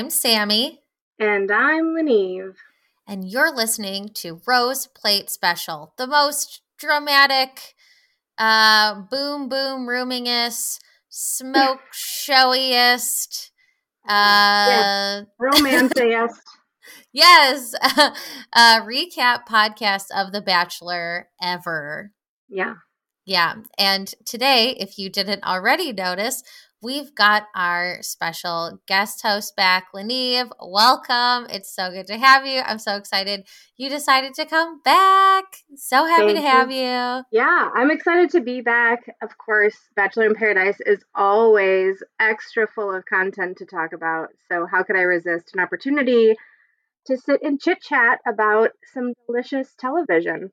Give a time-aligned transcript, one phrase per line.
[0.00, 0.80] I'm Sammy.
[1.18, 2.54] And I'm Leneve.
[3.06, 7.74] And you're listening to Rose Plate Special, the most dramatic,
[8.38, 10.78] uh, boom, boom, roomingest,
[11.10, 13.50] smoke showiest,
[14.08, 14.08] uh,
[15.26, 15.26] yes.
[15.38, 16.30] romanceiest.
[17.12, 17.74] yes,
[18.54, 22.10] uh, recap podcast of The Bachelor ever.
[22.48, 22.76] Yeah.
[23.26, 23.56] Yeah.
[23.76, 26.42] And today, if you didn't already notice,
[26.82, 30.50] we've got our special guest host back, Leneve.
[30.60, 31.46] Welcome.
[31.50, 32.60] It's so good to have you.
[32.60, 35.44] I'm so excited you decided to come back.
[35.76, 36.78] So happy Thank to have you.
[36.78, 37.22] you.
[37.32, 39.00] Yeah, I'm excited to be back.
[39.22, 44.28] Of course, Bachelor in Paradise is always extra full of content to talk about.
[44.50, 46.34] So, how could I resist an opportunity
[47.06, 50.50] to sit and chit chat about some delicious television?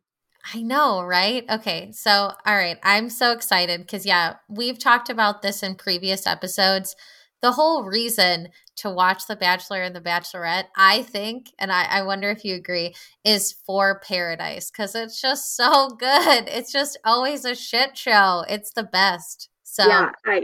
[0.54, 1.44] I know, right?
[1.50, 1.92] Okay.
[1.92, 2.78] So, all right.
[2.84, 6.96] I'm so excited because, yeah, we've talked about this in previous episodes.
[7.42, 12.02] The whole reason to watch The Bachelor and The Bachelorette, I think, and I, I
[12.04, 16.48] wonder if you agree, is for Paradise because it's just so good.
[16.48, 18.44] It's just always a shit show.
[18.48, 19.50] It's the best.
[19.64, 20.44] So, yeah, I,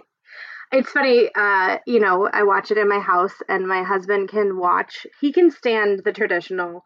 [0.73, 4.57] it's funny uh you know i watch it in my house and my husband can
[4.57, 6.83] watch he can stand the traditional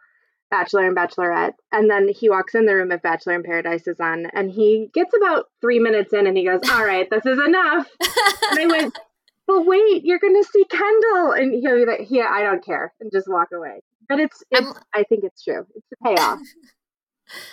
[0.49, 1.53] Bachelor and Bachelorette.
[1.71, 4.27] And then he walks in the room if Bachelor in Paradise is on.
[4.33, 7.87] And he gets about three minutes in and he goes, All right, this is enough.
[8.51, 8.99] and I went,
[9.45, 11.31] But wait, you're going to see Kendall.
[11.31, 12.93] And he'll be like, Yeah, I don't care.
[12.99, 13.81] And just walk away.
[14.09, 15.65] But it's, it's I think it's true.
[15.75, 16.39] It's a payoff.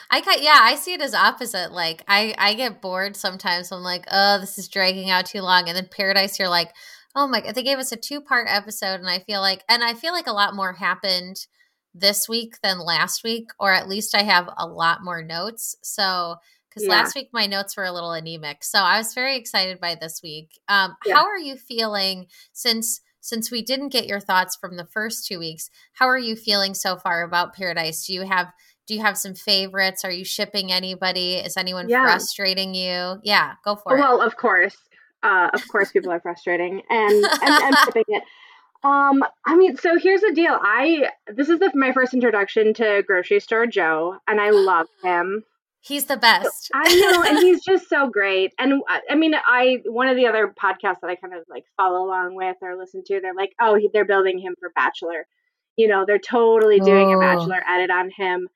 [0.09, 1.73] I got yeah, I see it as opposite.
[1.73, 3.73] Like I I get bored sometimes.
[3.73, 5.69] I'm like, oh, this is dragging out too long.
[5.69, 6.71] And then Paradise, you're like,
[7.15, 9.83] oh my, god, they gave us a two part episode, and I feel like, and
[9.83, 11.47] I feel like a lot more happened
[11.95, 15.77] this week than last week, or at least I have a lot more notes.
[15.83, 16.37] So,
[16.69, 16.91] because yeah.
[16.91, 20.21] last week my notes were a little anemic, so I was very excited by this
[20.23, 20.59] week.
[20.69, 21.15] Um, yeah.
[21.15, 23.01] How are you feeling since?
[23.21, 26.75] Since we didn't get your thoughts from the first two weeks, how are you feeling
[26.75, 28.05] so far about Paradise?
[28.05, 28.53] Do you have
[28.87, 30.05] do you have some favorites?
[30.05, 31.37] Are you shipping anybody?
[31.37, 32.05] Is anyone yeah.
[32.05, 33.19] frustrating you?
[33.23, 34.19] Yeah, go for well, it.
[34.19, 34.77] Well, of course.
[35.23, 38.23] Uh, of course, people are frustrating and, and, and shipping it.
[38.85, 40.57] Um, I mean, so here's the deal.
[40.61, 45.43] I this is the, my first introduction to grocery store Joe, and I love him.
[45.81, 46.71] He's the best.
[46.73, 48.53] I know, and he's just so great.
[48.59, 51.65] And uh, I mean, I one of the other podcasts that I kind of like
[51.79, 55.27] follow along with or listen to, they're like, oh, they're building him for Bachelor.
[55.77, 57.17] You know, they're totally doing oh.
[57.17, 58.49] a Bachelor edit on him.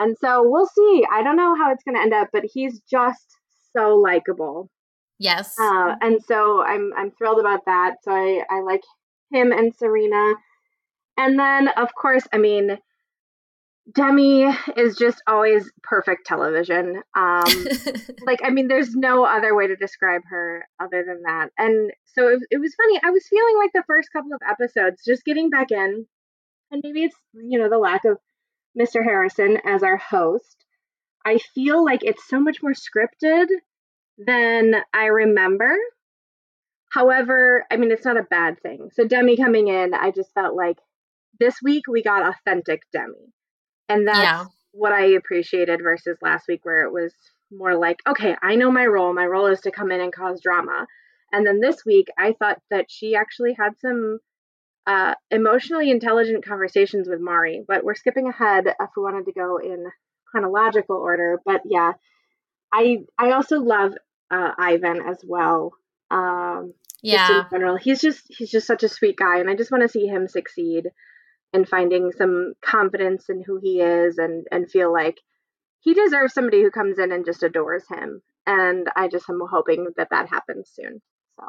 [0.00, 1.04] And so we'll see.
[1.10, 3.26] I don't know how it's going to end up, but he's just
[3.72, 4.70] so likable.
[5.18, 5.54] Yes.
[5.58, 7.96] Uh, and so I'm I'm thrilled about that.
[8.02, 8.82] So I I like
[9.30, 10.34] him and Serena.
[11.16, 12.78] And then, of course, I mean,
[13.92, 14.44] Demi
[14.76, 17.02] is just always perfect television.
[17.16, 17.66] Um,
[18.26, 21.50] like, I mean, there's no other way to describe her other than that.
[21.56, 23.00] And so it, it was funny.
[23.02, 26.06] I was feeling like the first couple of episodes, just getting back in,
[26.70, 28.18] and maybe it's, you know, the lack of
[28.78, 29.02] Mr.
[29.02, 30.64] Harrison as our host.
[31.24, 33.46] I feel like it's so much more scripted
[34.18, 35.74] than I remember.
[36.90, 38.90] However, I mean, it's not a bad thing.
[38.94, 40.78] So Demi coming in, I just felt like
[41.38, 43.32] this week we got authentic Demi.
[43.88, 44.44] And that's yeah.
[44.72, 47.12] what I appreciated versus last week where it was
[47.50, 49.12] more like, okay, I know my role.
[49.14, 50.86] My role is to come in and cause drama.
[51.32, 54.18] And then this week, I thought that she actually had some
[54.86, 57.62] uh, emotionally intelligent conversations with Mari.
[57.66, 59.84] But we're skipping ahead if we wanted to go in
[60.30, 61.40] chronological order.
[61.44, 61.92] But yeah,
[62.72, 63.92] I I also love
[64.30, 65.72] uh, Ivan as well.
[66.10, 66.72] Um,
[67.02, 67.40] yeah.
[67.40, 69.88] in general, he's just he's just such a sweet guy, and I just want to
[69.88, 70.88] see him succeed
[71.52, 75.18] and finding some confidence in who he is, and and feel like
[75.80, 78.22] he deserves somebody who comes in and just adores him.
[78.46, 81.02] And I just am hoping that that happens soon.
[81.38, 81.46] So.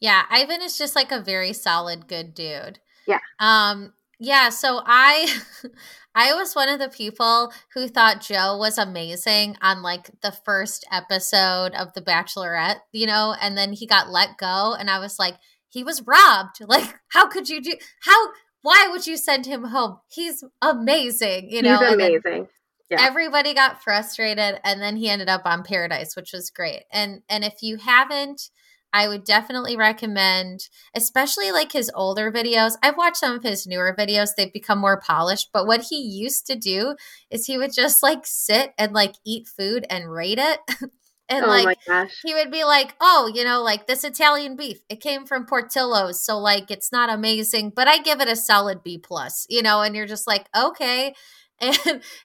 [0.00, 2.78] Yeah, Ivan is just like a very solid, good dude.
[3.06, 3.18] Yeah.
[3.38, 5.32] Um, yeah, so I
[6.14, 10.84] I was one of the people who thought Joe was amazing on like the first
[10.90, 15.18] episode of The Bachelorette, you know, and then he got let go and I was
[15.18, 15.34] like
[15.68, 16.56] he was robbed.
[16.66, 18.28] Like how could you do how
[18.62, 19.98] why would you send him home?
[20.08, 21.78] He's amazing, you know.
[21.78, 22.48] He's amazing.
[22.90, 23.06] Yeah.
[23.06, 26.84] Everybody got frustrated and then he ended up on Paradise, which was great.
[26.90, 28.50] And and if you haven't
[28.92, 32.72] I would definitely recommend, especially like his older videos.
[32.82, 35.50] I've watched some of his newer videos, they've become more polished.
[35.52, 36.96] But what he used to do
[37.30, 40.60] is he would just like sit and like eat food and rate it.
[41.28, 41.78] and oh like
[42.24, 46.24] he would be like, oh, you know, like this Italian beef, it came from Portillo's.
[46.24, 49.82] So like it's not amazing, but I give it a solid B plus, you know,
[49.82, 51.14] and you're just like, okay.
[51.60, 51.76] And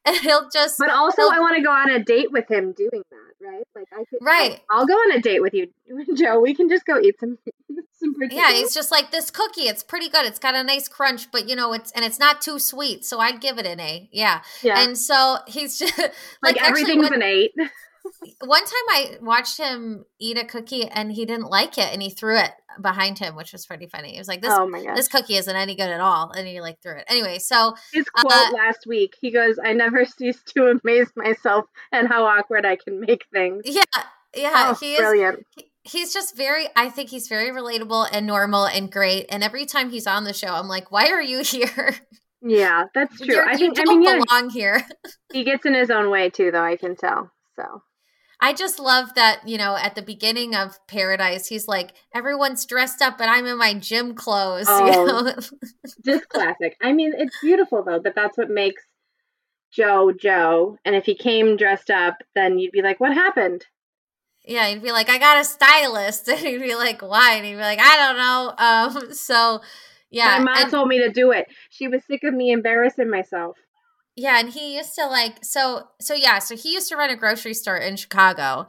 [0.05, 3.01] and he'll just But also I want to go on a date with him doing
[3.09, 3.63] that right?
[3.75, 4.61] Like I could, Right.
[4.69, 5.67] I'll, I'll go on a date with you,
[6.15, 6.39] Joe.
[6.39, 7.37] We can just go eat some
[7.93, 8.15] some.
[8.29, 9.63] Yeah, he's just like this cookie.
[9.63, 10.25] It's pretty good.
[10.25, 13.05] It's got a nice crunch, but you know, it's and it's not too sweet.
[13.05, 14.09] So I'd give it an A.
[14.11, 14.41] Yeah.
[14.61, 14.81] yeah.
[14.81, 17.51] And so he's just like, like actually everything's an eight.
[18.41, 22.09] One time I watched him eat a cookie and he didn't like it and he
[22.09, 22.51] threw it
[22.81, 24.13] behind him, which was pretty funny.
[24.13, 26.31] He was like, This oh this cookie isn't any good at all.
[26.31, 27.05] And he like threw it.
[27.07, 31.65] Anyway, so His quote uh, last week, he goes, "I never cease to amaze myself
[31.91, 33.83] and how awkward I can make things." yeah,
[34.35, 35.45] yeah, oh, he is brilliant.
[35.55, 39.65] he- he's just very i think he's very relatable and normal and great and every
[39.65, 41.93] time he's on the show i'm like why are you here
[42.41, 43.27] Yeah, that's true.
[43.35, 43.77] You're- I think.
[43.77, 44.81] I don't mean, yeah, belong here
[45.33, 46.63] he gets in his own way too, though.
[46.63, 47.31] I can tell.
[47.57, 47.81] So
[48.43, 53.01] i just love that you know at the beginning of paradise he's like everyone's dressed
[53.01, 55.05] up but i'm in my gym clothes you Oh.
[55.05, 55.31] know
[56.05, 56.77] just classic.
[56.81, 58.83] I mean, it's beautiful though, but that's what makes
[59.71, 60.77] Joe Joe.
[60.85, 63.65] And if he came dressed up, then you'd be like, "What happened?"
[64.45, 67.53] yeah he'd be like i got a stylist and he'd be like why and he'd
[67.53, 69.61] be like i don't know um so
[70.11, 71.47] yeah My mom and- told me to do it.
[71.69, 73.57] She was sick of me embarrassing myself.
[74.15, 77.15] Yeah, and he used to like so so yeah, so he used to run a
[77.15, 78.67] grocery store in Chicago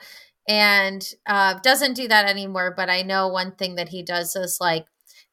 [0.48, 4.56] and uh doesn't do that anymore, but I know one thing that he does is
[4.60, 4.86] like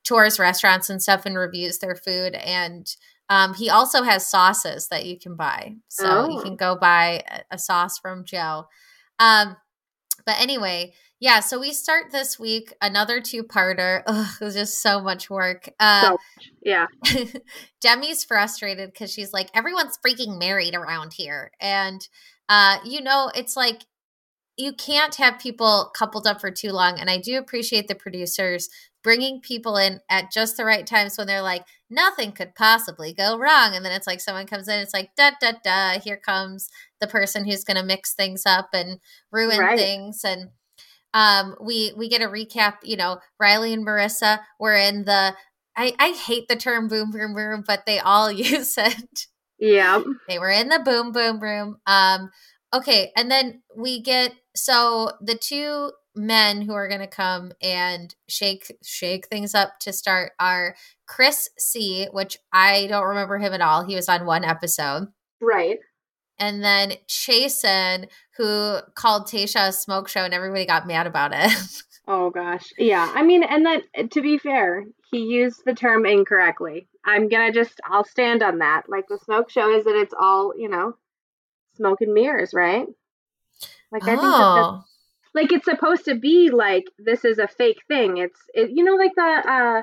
[0.03, 2.87] tours restaurants and stuff and reviews their food and
[3.29, 5.75] um he also has sauces that you can buy.
[5.87, 6.41] So you Oh.
[6.43, 8.65] can go buy a, a sauce from Joe.
[9.19, 9.55] Um
[10.25, 14.03] but anyway, yeah, so we start this week another two-parter.
[14.07, 15.69] Ugh, it was just so much work.
[15.79, 16.17] Uh So
[16.63, 16.87] yeah,
[17.81, 21.51] Demi's frustrated because she's like, everyone's freaking married around here.
[21.61, 22.07] And,
[22.49, 23.83] uh, you know, it's like,
[24.57, 26.99] you can't have people coupled up for too long.
[26.99, 28.69] And I do appreciate the producers
[29.03, 33.37] bringing people in at just the right times when they're like, nothing could possibly go
[33.37, 33.75] wrong.
[33.75, 36.69] And then it's like someone comes in, it's like, da, da, da, here comes
[36.99, 38.99] the person who's going to mix things up and
[39.31, 39.77] ruin Right.
[39.77, 40.21] things.
[40.23, 40.49] And,
[41.13, 42.75] um, we we get a recap.
[42.83, 45.35] You know, Riley and Maurissa were in the.
[45.75, 49.27] I I hate the term boom boom room, but they all use it.
[49.59, 50.01] yeah.
[50.27, 51.77] They were in the boom boom room.
[51.85, 52.29] Um,
[52.73, 58.13] okay, and then we get so the two men who are going to come and
[58.27, 60.75] shake shake things up to start are
[61.07, 63.83] Chris C, which I don't remember him at all.
[63.83, 65.07] He was on one episode.
[65.41, 65.79] Right.
[66.37, 68.07] And then Chasen,
[68.41, 71.51] who called Tasha a smoke show, and everybody got mad about it.
[72.07, 72.73] Oh gosh.
[72.77, 73.09] Yeah.
[73.13, 76.87] I mean, and then to be fair, he used the term incorrectly.
[77.05, 78.89] I'm gonna just I'll stand on that.
[78.89, 80.95] Like the smoke show is that it's all, you know,
[81.75, 82.87] smoke and mirrors, right?
[83.91, 84.83] Like I think that oh,
[85.33, 88.17] like it's supposed to be like this is a fake thing.
[88.17, 89.81] It's it, you know like the uh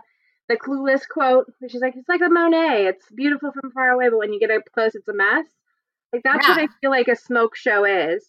[0.48, 2.86] the clueless quote, which is like it's like a Monet.
[2.86, 5.46] It's beautiful from far away, but when you get up close, it's a mess.
[6.12, 8.26] Like that's what I feel like a smoke show is.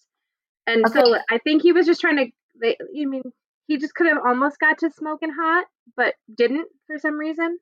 [0.69, 2.25] And so I think he was just trying to.
[2.61, 3.23] They, you mean
[3.67, 7.59] he just could have almost got to smoking hot, but didn't for some reason.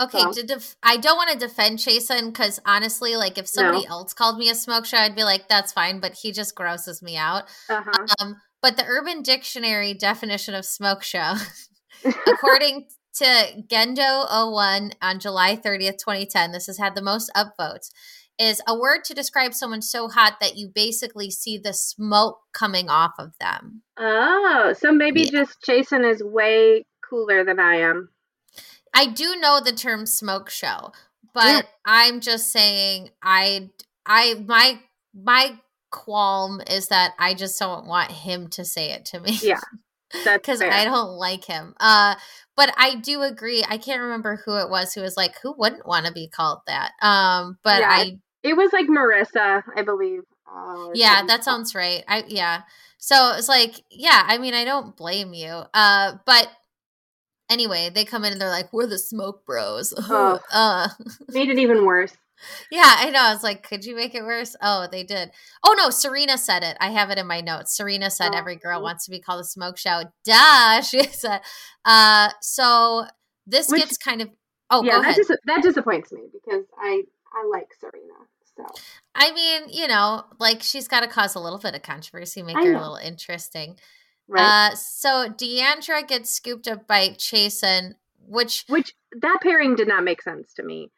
[0.00, 0.20] okay.
[0.32, 4.38] so- def- I don't want to defend Chasen because honestly, like if somebody else called
[4.38, 6.00] me a smoke show, I'd be like, that's fine.
[6.00, 7.44] But he just grosses me out.
[7.68, 8.06] Uh huh.
[8.20, 11.34] Um, but the Urban Dictionary definition of smoke show,
[12.26, 13.24] according to
[13.68, 17.90] Gendo 01 on July 30th, 2010, this has had the most upvotes,
[18.40, 22.88] is a word to describe someone so hot that you basically see the smoke coming
[22.88, 23.82] off of them.
[23.98, 25.30] oh, so maybe Yeah.
[25.30, 28.08] just Chasen is way cooler than I am.
[28.94, 30.92] I do know the term smoke show,
[31.34, 31.70] but Yeah.
[31.84, 33.70] I'm just saying I
[34.06, 34.80] I my
[35.14, 35.60] my
[35.92, 39.38] qualm is that I just don't want him to say it to me.
[39.42, 39.60] Yeah,
[40.24, 40.60] because.
[40.62, 41.74] I don't like him.
[41.78, 42.14] Uh,
[42.56, 43.64] but I do agree.
[43.68, 46.60] I can't remember who it was who was like, who wouldn't want to be called
[46.66, 46.92] that?
[47.02, 50.22] Um, but Yeah, I, It was like Maurissa, I believe.
[50.50, 52.02] Uh, yeah, that sounds right.
[52.08, 52.62] I, yeah.
[52.98, 55.62] So it's like, yeah, I mean, I don't blame you.
[55.72, 56.48] Uh, but
[57.50, 59.92] anyway, they come in and they're like, we're the smoke bros.
[60.08, 60.40] Oh.
[60.52, 60.88] uh,
[61.28, 62.12] made it even worse.
[62.70, 63.20] yeah, I know.
[63.20, 64.56] I was like, could you make it worse?
[64.62, 65.30] Oh, they did.
[65.64, 66.76] Oh no, Serena said it.
[66.80, 67.76] I have it in my notes.
[67.76, 68.38] Serena said Oh.
[68.38, 70.04] every girl wants to be called a smoke show.
[70.24, 71.42] Duh, she said.
[71.84, 73.04] Uh, so
[73.46, 74.30] this Which- gets kind of.
[74.70, 77.02] Oh, yeah, that dis- that disappoints me because I
[77.34, 78.14] I like Serena.
[78.68, 78.82] So
[79.14, 82.56] I mean, you know, like she's got to cause a little bit of controversy, make
[82.56, 82.78] I her know.
[82.78, 83.76] a little interesting.
[84.28, 87.94] right, Uh, so Deandra gets scooped up by Chasen,
[88.26, 90.90] which which that pairing did not make sense to me.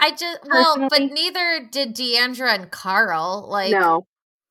[0.00, 3.46] I just well, but neither did Deandra and Karl.
[3.48, 4.06] Like, no,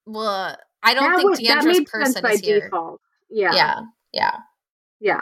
[0.06, 2.62] well, I don't that think was- Deandra's person by is here.
[2.62, 3.02] default.
[3.30, 3.80] Yeah, Yeah,
[4.12, 4.36] yeah.
[5.00, 5.22] yeah.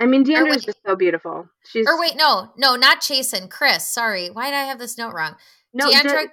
[0.00, 0.64] I mean, Deandra's wait.
[0.64, 1.48] just so beautiful.
[1.70, 3.86] She's Or wait, no, no, not Chasen, Chris.
[3.88, 5.36] Sorry, why did I have this note wrong?
[5.74, 6.28] No, Deandra, the-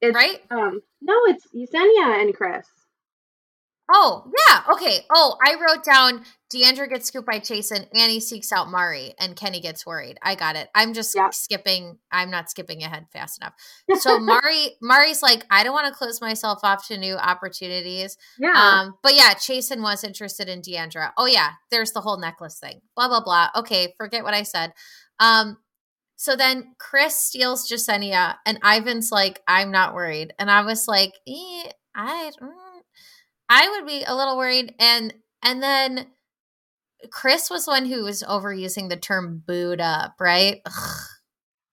[0.00, 0.40] it's, right?
[0.50, 2.66] Um, no, it's Jessenia and Chris.
[3.90, 4.74] Oh, yeah.
[4.74, 5.00] Okay.
[5.10, 9.60] Oh, I wrote down Deandra gets scooped by Chasen, Annie seeks out Mari, and Kenny
[9.60, 10.18] gets worried.
[10.22, 10.68] I got it.
[10.74, 11.30] I'm just yeah.
[11.30, 11.98] skipping.
[12.12, 13.54] I'm not skipping ahead fast enough.
[14.00, 18.16] So Mari, Mari's like, I don't want to close myself off to new opportunities.
[18.38, 18.52] Yeah.
[18.54, 21.12] Um, but yeah, Chasen was interested in Deandra.
[21.16, 22.80] Oh yeah, there's the whole necklace thing.
[22.94, 23.48] Blah blah blah.
[23.56, 24.72] Okay, forget what I said.
[25.20, 25.58] Um,
[26.18, 31.14] so then Chris steals Jessenia, and Ivan's like, I'm not worried, and I was like,
[31.26, 32.30] eh, I.
[32.42, 32.52] Mm,
[33.48, 34.74] I would be a little worried.
[34.78, 36.06] And and then
[37.10, 40.60] Chris was one who was overusing the term "booed up," right?
[40.66, 41.00] Ugh.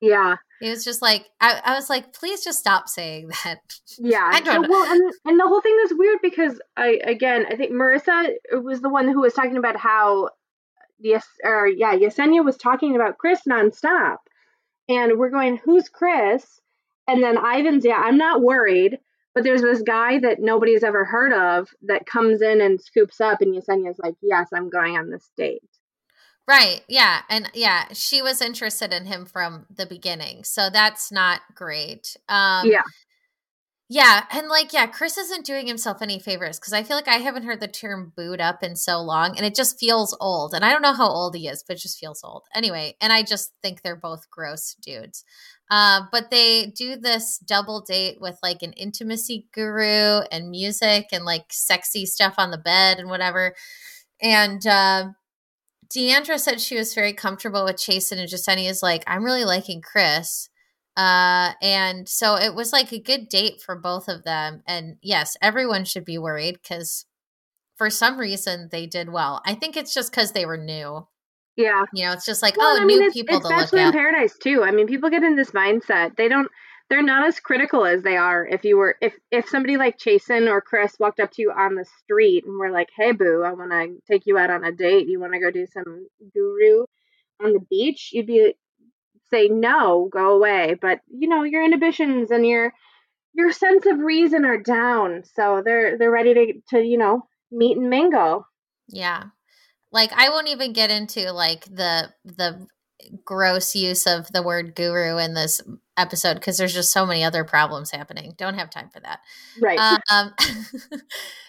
[0.02, 0.36] Yeah.
[0.62, 3.60] It was just like I, I, was like, please just stop saying that.
[3.98, 7.46] Yeah, I don't so, Well, and and the whole thing is weird because I again
[7.50, 10.30] I think Maurissa was the one who was talking about how
[11.00, 14.18] yes or yeah Jessenia was talking about Chris nonstop,
[14.90, 16.62] and we're going who's Chris,
[17.08, 19.00] and then Ivan's yeah I'm not worried,
[19.34, 23.42] but there's this guy that nobody's ever heard of that comes in and scoops up,
[23.42, 25.62] and Jessenia's like, "Yes, I'm going on this date."
[26.48, 26.82] Right.
[26.88, 27.22] Yeah.
[27.30, 30.44] And yeah, she was interested in him from the beginning.
[30.44, 32.16] So that's not great.
[32.30, 32.84] Um, yeah.
[33.88, 34.24] Yeah.
[34.32, 37.44] And like, yeah, Chris isn't doing himself any favors because I feel like I haven't
[37.44, 40.56] heard the term booed up in so long and it just feels old.
[40.56, 42.44] And I don't know how old he is, but it just feels old.
[42.56, 45.24] Anyway, and I just think they're both gross dudes.
[45.70, 51.24] Uh, but they do this double date with like an intimacy guru and music and
[51.24, 53.54] like sexy stuff on the bed and whatever.
[54.20, 55.10] And uh,
[55.96, 59.82] Deandra said she was very comfortable with Chasen and Jessenia is like, I'm really liking
[59.82, 60.50] Chris.
[60.98, 64.64] Uh, and so it was like a good date for both of them.
[64.66, 67.06] And yes, everyone should be worried because
[67.76, 69.42] for some reason they did well.
[69.46, 71.08] I think it's just because they were new.
[71.58, 71.86] Yeah.
[71.94, 73.88] You know, it's just like, well, oh, I mean, new people to look at.
[73.88, 74.64] in Paradise too.
[74.64, 76.16] I mean, people get in this mindset.
[76.16, 76.50] They don't
[76.90, 80.50] they're not as critical as they are if you were if if somebody like Chasen
[80.50, 83.54] or Chris walked up to you on the street and were like, "Hey boo, I
[83.54, 85.08] want to take you out on a date.
[85.08, 86.86] You want to go do some guru
[87.44, 88.54] on the beach?" You'd be
[89.30, 92.74] say, "No, go away." But, you know, your inhibitions and your
[93.34, 95.24] your sense of reason are down.
[95.36, 98.48] So they're they're ready to to, you know, meet and mingle.
[98.88, 99.26] Yeah
[99.96, 102.68] like i won't even get into like the the
[103.24, 105.62] gross use of the word guru in this
[105.98, 109.20] episode because there's just so many other problems happening don't have time for that
[109.62, 109.80] right
[110.12, 110.34] um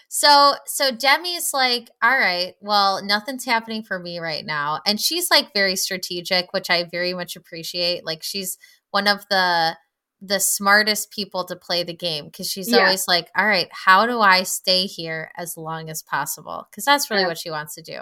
[0.07, 5.29] so so demi's like all right well nothing's happening for me right now and she's
[5.29, 8.57] like very strategic which i very much appreciate like she's
[8.91, 9.75] one of the
[10.21, 12.79] the smartest people to play the game because she's yeah.
[12.79, 16.67] always like, all right, how do I stay here as long as possible?
[16.69, 17.27] Because that's really yeah.
[17.27, 18.01] what she wants to do.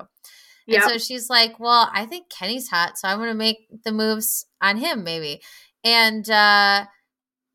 [0.67, 0.81] Yep.
[0.81, 3.91] And so she's like, well, I think Kenny's hot, so I'm going to make the
[3.91, 5.41] moves on him maybe.
[5.83, 6.85] And uh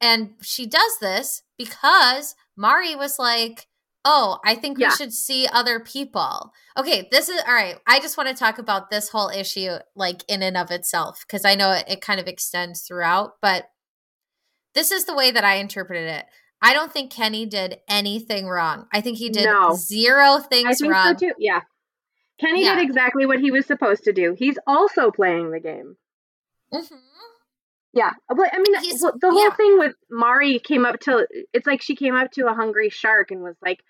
[0.01, 3.67] and she does this because Mari was like,
[4.05, 4.89] "Oh, I think yeah.
[4.89, 7.77] we should see other people." Okay, this is all right.
[7.87, 11.45] I just want to talk about this whole issue like in and of itself because
[11.45, 13.65] I know it, it kind of extends throughout, but
[14.75, 16.27] this is the way that I interpreted it.
[16.63, 18.87] I don't think Kenny did anything wrong.
[18.93, 19.75] I think he did no.
[19.75, 21.19] zero things I think wrong.
[21.19, 21.35] So too.
[21.39, 21.61] Yeah.
[22.41, 22.77] Kenny yeah.
[22.77, 24.35] did exactly what he was supposed to do.
[24.37, 25.97] He's also playing the game.
[26.73, 26.97] Mm-hmm.
[27.93, 29.55] Yeah, but I mean, He's, the whole yeah.
[29.55, 33.33] thing with Mari came up to it's like she came up to a hungry shark
[33.33, 33.81] and was like,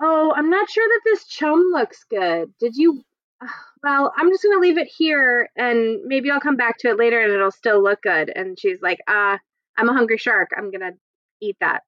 [0.00, 2.52] "Oh, I'm not sure that this chum looks good.
[2.58, 3.02] Did you?
[3.82, 7.18] Well, I'm just gonna leave it here, and maybe I'll come back to it later,
[7.18, 9.38] and it'll still look good." And she's like, "Uh,
[9.78, 10.50] I'm a hungry shark.
[10.54, 10.92] I'm gonna
[11.40, 11.82] eat that."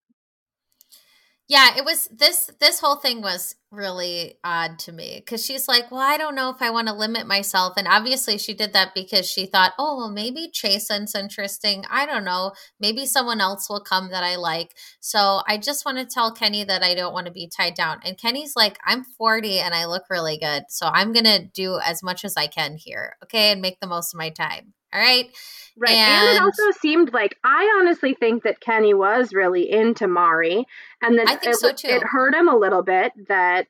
[1.53, 5.91] Yeah, it was this this whole thing was really odd to me because she's like,
[5.91, 7.75] Well, I don't know if I want to limit myself.
[7.77, 11.85] And obviously she did that because she thought, Oh, well, maybe Chasen's interesting.
[11.91, 12.53] I don't know.
[12.81, 14.75] Maybe someone else will come that I like.
[15.01, 18.01] So I just want to tell Kenny that I don't want to be tied down.
[18.03, 20.65] And Kenny's like, I'm 40 and I look really good.
[20.71, 24.15] So I'm gonna do as much as I can here, okay, and make the most
[24.15, 24.73] of my time.
[24.93, 25.31] All right.
[25.77, 25.97] Right.
[25.97, 30.67] And, and, it also seemed like I honestly think that Kenny was really into Mari.
[31.01, 31.89] And then I think it, so too.
[31.89, 33.69] it hurt him a little bit that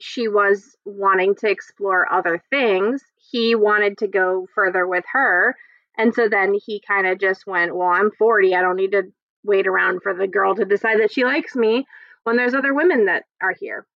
[0.00, 3.02] she was wanting to explore other things.
[3.30, 5.56] He wanted to go further with her.
[5.96, 8.54] And so then he kind of just went, Well, I'm 40.
[8.54, 9.04] I don't need to
[9.44, 11.86] wait around for the girl to decide that she likes me
[12.22, 13.86] when there's other women that are here.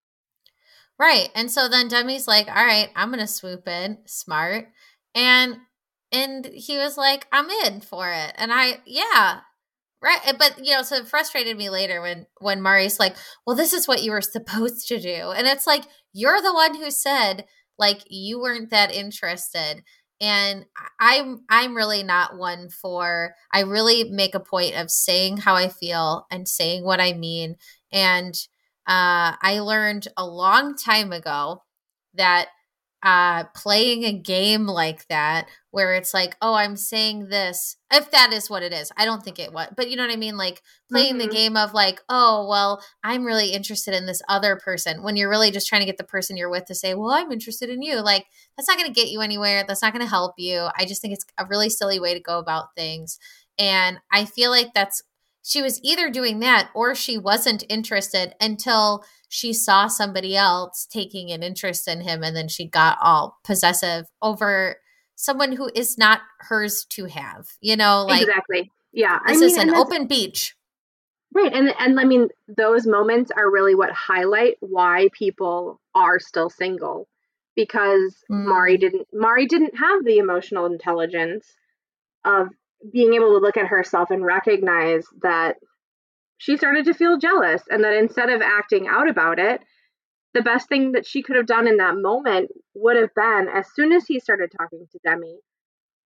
[0.99, 1.29] Right.
[1.35, 3.99] And so then Demi's like, All right, I'm going to swoop in.
[4.07, 4.69] Smart.
[5.15, 5.59] And
[6.13, 8.35] and he was like, I'm in for it.
[8.37, 9.41] And I, yeah.
[10.03, 10.35] Right.
[10.37, 13.17] But, you know, so it frustrated me later when, when Mari's like,
[13.47, 15.31] well, this is what you were supposed to do.
[15.31, 17.45] And it's like, you're the one who said,
[17.79, 19.83] like, you weren't that interested.
[20.21, 20.67] And
[21.01, 25.69] I'm, I'm really not one for, I really make a point of saying how I
[25.69, 27.57] feel and saying what I mean.
[27.93, 28.35] And,
[28.89, 31.63] uh, I learned a long time ago
[32.15, 32.49] that
[33.03, 38.33] uh, playing a game like that, where it's like, oh, I'm saying this, if that
[38.33, 38.93] is what it is.
[38.97, 40.37] I don't think it was, but you know what I mean?
[40.37, 41.29] Like playing mm-hmm.
[41.29, 45.31] the game of like, oh, well, I'm really interested in this other person when you're
[45.31, 47.83] really just trying to get the person you're with to say, well, I'm interested in
[47.83, 48.01] you.
[48.03, 49.65] Like, that's not going to get you anywhere.
[49.67, 50.69] That's not going to help you.
[50.79, 53.19] I just think it's a really silly way to go about things.
[53.59, 55.03] And I feel like that's,
[55.43, 61.31] she was either doing that or she wasn't interested until she saw somebody else taking
[61.31, 64.77] an interest in him and then she got all possessive over
[65.17, 69.51] someone who is not hers to have you know like exactly yeah this I mean,
[69.51, 70.55] is an open beach
[71.35, 76.51] right and and i mean those moments are really what highlight why people are still
[76.51, 77.09] single
[77.57, 78.47] because mm.
[78.47, 81.47] mari didn't mari didn't have the emotional intelligence
[82.25, 82.49] of
[82.91, 85.57] being able to look at herself and recognize that
[86.39, 89.63] she started to feel jealous and that instead of acting out about it,
[90.35, 93.67] the best thing that she could have done in that moment would have been as
[93.75, 95.39] soon as he started talking to Demi,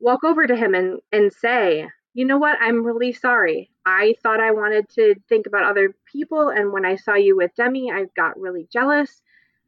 [0.00, 3.70] walk over to him and, and say, you know what, I'm really sorry.
[3.84, 7.54] I thought I wanted to think about other people, and when I saw you with
[7.56, 9.22] Demi, I got really jealous.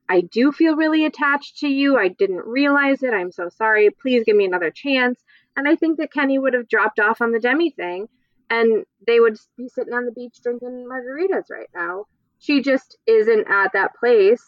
[0.08, 1.98] I do feel really attached to you.
[1.98, 3.12] I didn't realize it.
[3.12, 3.90] I'm so sorry.
[3.90, 5.22] Please give me another chance.
[5.58, 8.06] And I think that Kenny would have dropped off on the Demi thing
[8.48, 12.04] and they would be sitting on the beach drinking margaritas right now.
[12.38, 14.44] She just isn't at that place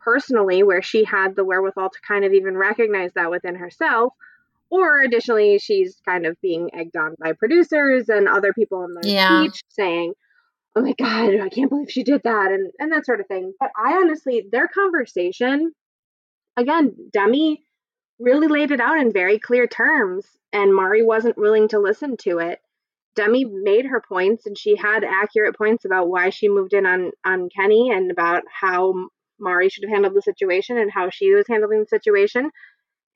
[0.00, 4.12] personally where she had the wherewithal to kind of even recognize that within herself.
[4.70, 9.08] Or additionally, she's kind of being egged on by producers and other people on the
[9.08, 9.42] yeah.
[9.42, 10.14] beach saying,
[10.74, 13.52] Oh my God, I can't believe she did that, and, and that sort of thing.
[13.60, 15.72] But I honestly, their conversation,
[16.56, 17.62] again, Demi
[18.20, 22.38] really laid it out in very clear terms, and Mari wasn't willing to listen to
[22.38, 22.60] it.
[23.16, 27.10] Demi made her points and she had accurate points about why she moved in on
[27.24, 28.94] on Kenny and about how
[29.40, 32.50] Mari should have handled the situation and how she was handling the situation.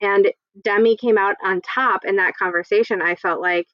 [0.01, 3.01] And Demi came out on top in that conversation.
[3.01, 3.67] I felt like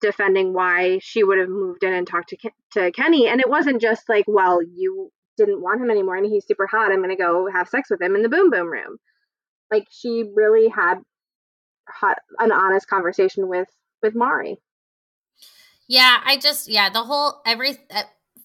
[0.00, 3.28] defending why she would have moved in and talked to to Kenny.
[3.28, 6.92] And it wasn't just like, well, you didn't want him anymore and he's super hot.
[6.92, 8.98] I'm to go have sex with him in the boom boom room.
[9.70, 10.96] Like she really had
[12.38, 13.68] an honest conversation with
[14.02, 14.58] with Mari.
[15.88, 17.76] Yeah, I just yeah, the whole every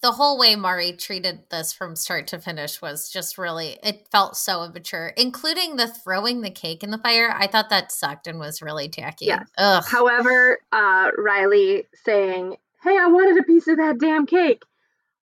[0.01, 4.35] the whole way Mari treated this from start to finish was just really it felt
[4.35, 7.33] so immature, including the throwing the cake in the fire.
[7.35, 9.25] I thought that sucked and was really tacky.
[9.25, 9.47] Yes.
[9.57, 9.83] Ugh.
[9.88, 14.63] However, uh, Riley saying, "Hey, I wanted a piece of that damn cake,"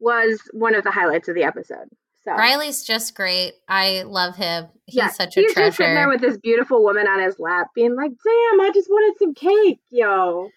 [0.01, 1.89] was one of the highlights of the episode.
[2.25, 3.55] So Riley's just great.
[3.69, 4.67] I love him.
[4.87, 5.65] He's yeah, such a he's treasure.
[5.65, 8.71] He's just sitting there with this beautiful woman on his lap, being like, "Damn, I
[8.73, 10.49] just wanted some cake, yo."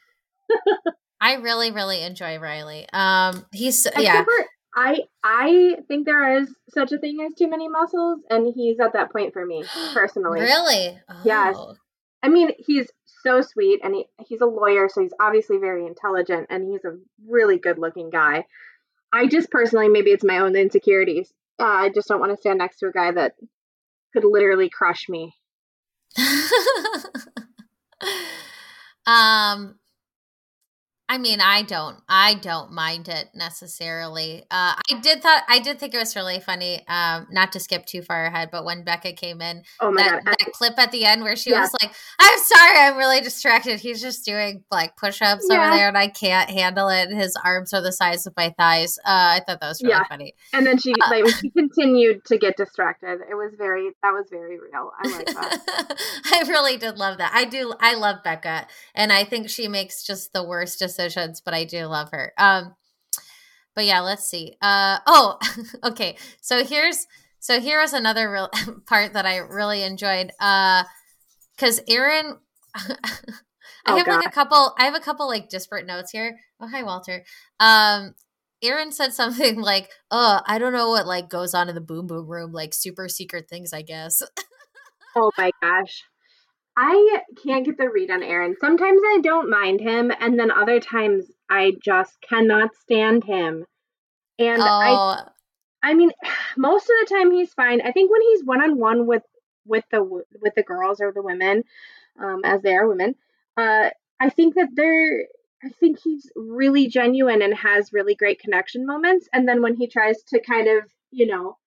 [1.21, 2.88] I really, really enjoy Riley.
[2.93, 4.23] Um, he's Except yeah.
[4.23, 8.80] For, I I think there is such a thing as too many muscles, and he's
[8.80, 10.41] at that point for me personally.
[10.41, 10.99] really?
[11.10, 11.21] Oh.
[11.23, 11.58] Yes.
[12.21, 12.91] I mean, he's
[13.23, 16.97] so sweet, and he, he's a lawyer, so he's obviously very intelligent, and he's a
[17.28, 18.45] really good looking guy.
[19.13, 21.32] I just personally, maybe it's my own insecurities.
[21.60, 23.34] Uh, I just don't want to stand next to a guy that
[24.13, 25.34] could literally crush me.
[29.06, 29.78] um
[31.08, 34.41] I mean, I don't, I don't mind it necessarily.
[34.50, 36.84] Uh, I did thought, I did think it was really funny.
[36.88, 40.26] Um, not to skip too far ahead, but when Becca came in, oh my that,
[40.26, 40.36] God.
[40.39, 41.62] that clip at the end where she yeah.
[41.62, 45.68] was like, "I'm sorry, I'm really distracted." He's just doing like push-ups yeah.
[45.68, 47.12] over there, and I can't handle it.
[47.12, 48.98] His arms are the size of my thighs.
[49.06, 50.08] Uh, I thought that was really yeah.
[50.10, 50.34] funny.
[50.54, 53.20] And then she, uh, like, she continued to get distracted.
[53.30, 54.91] It was very, that was very real.
[55.00, 56.02] I like that.
[56.34, 57.32] I really did love that.
[57.32, 58.65] I do, I love Becca,
[58.96, 62.34] and I think she makes just the worst decisions decisions, but I do love her.
[62.38, 62.75] Um,
[63.75, 64.55] but yeah, let's see.
[64.62, 65.38] Uh, oh,
[65.84, 66.15] okay.
[66.41, 67.08] So here's
[67.39, 68.49] so here was another real
[68.88, 70.31] part that I really enjoyed.
[70.39, 70.84] Uh,
[71.55, 72.38] because Aaron,
[72.75, 72.88] I
[73.88, 74.17] oh, have God.
[74.17, 74.73] like a couple.
[74.79, 76.39] I have a couple like disparate notes here.
[76.60, 77.23] Oh, hi, Walter.
[77.60, 78.15] Um,
[78.63, 82.08] Aaron said something like, "Oh, I don't know what like goes on in the boom
[82.08, 84.23] boom room, like super secret things, I guess."
[85.15, 86.03] oh my gosh.
[86.77, 88.55] I can't get the read on Aaron.
[88.59, 93.65] Sometimes I don't mind him, and then other times I just cannot stand him.
[94.38, 94.65] And oh.
[94.65, 95.23] I,
[95.81, 96.11] I mean,
[96.57, 97.81] most of the time he's fine.
[97.81, 99.23] I think when he's one on one with
[99.65, 101.63] with the with the girls or the women,
[102.21, 103.15] um, as they are women,
[103.57, 105.25] uh, I think that they're.
[105.63, 109.27] I think he's really genuine and has really great connection moments.
[109.33, 111.57] And then when he tries to kind of, you know,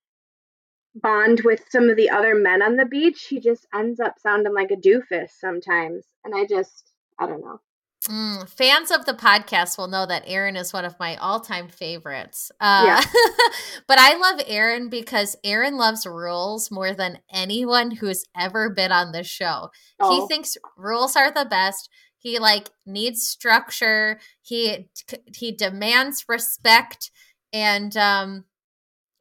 [0.94, 4.55] bond with some of the other men on the beach, he just ends up sounding
[4.55, 6.07] like a doofus sometimes.
[6.24, 7.61] And I just, I don't know.
[8.09, 12.51] Mm, fans of the podcast will know that Aaron is one of my all-time favorites.
[12.61, 13.03] Uh, yeah.
[13.87, 19.12] but I love Aaron because Aaron loves rules more than anyone who's ever been on
[19.12, 19.70] the show.
[20.01, 20.11] Oh.
[20.11, 21.90] He thinks rules are the best.
[22.16, 24.20] He like needs structure.
[24.42, 24.88] He
[25.37, 27.11] he demands respect
[27.53, 28.44] and um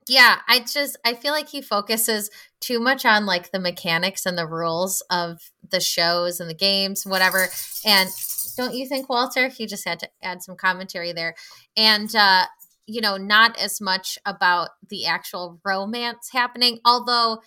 [0.08, 4.38] yeah, I just I feel like he focuses too much on like the mechanics and
[4.38, 5.40] the rules of
[5.70, 7.48] the shows and the games, whatever.
[7.86, 8.10] And
[8.56, 9.48] don't you think, Walter?
[9.48, 11.36] He just had to add some commentary there.
[11.76, 12.46] And uh,
[12.88, 17.42] you know, not as much about the actual romance happening, although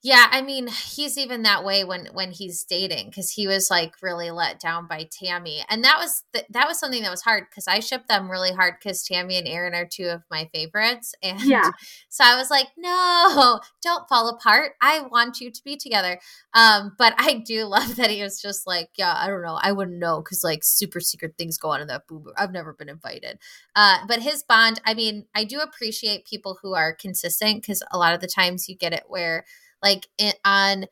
[0.00, 3.94] yeah, I mean, he's even that way when when he's dating because he was like
[4.00, 7.46] really let down by Tammy, and that was th- that was something that was hard
[7.50, 11.16] because I ship them really hard because Tammy and Aaron are two of my favorites,
[11.22, 11.72] and yeah.
[12.08, 14.74] so I was like, no, don't fall apart.
[14.80, 16.20] I want you to be together.
[16.54, 19.72] Um, but I do love that he was just like, yeah, I don't know, I
[19.72, 22.26] wouldn't know because like super secret things go on in that boob.
[22.36, 23.40] I've never been invited.
[23.74, 27.98] Uh, but his bond, I mean, I do appreciate people who are consistent because a
[27.98, 29.44] lot of the times you get it where
[29.82, 30.86] like it, on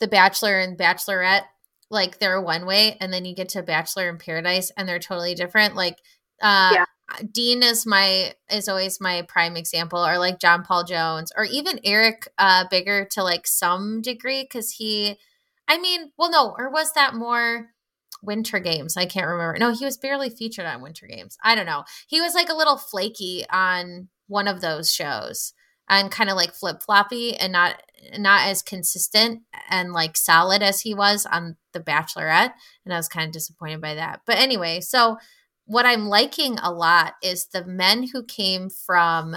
[0.00, 1.44] The Bachelor and Bachelorette,
[1.90, 5.34] like they're one way, and then you get to Bachelor in Paradise and they're totally
[5.34, 5.76] different.
[5.76, 5.98] Like,
[6.42, 6.84] uh, yeah.
[7.32, 11.80] Dean is my is always my prime example, or like John Paul Jones, or even
[11.84, 15.16] Eric uh, Bigger to like some degree because he,
[15.68, 17.70] I mean, well, no, or was that more?
[18.22, 18.96] Winter Games.
[18.96, 19.58] I can't remember.
[19.58, 21.36] No, he was barely featured on Winter Games.
[21.44, 21.84] I don't know.
[22.08, 25.52] He was like a little flaky on one of those shows
[25.88, 27.82] and kind of like flip floppy and not
[28.18, 32.52] not as consistent and like solid as he was on The Bachelorette.
[32.84, 34.20] And I was kind of disappointed by that.
[34.26, 35.16] But anyway, so
[35.64, 39.34] what I'm liking a lot is the men who came from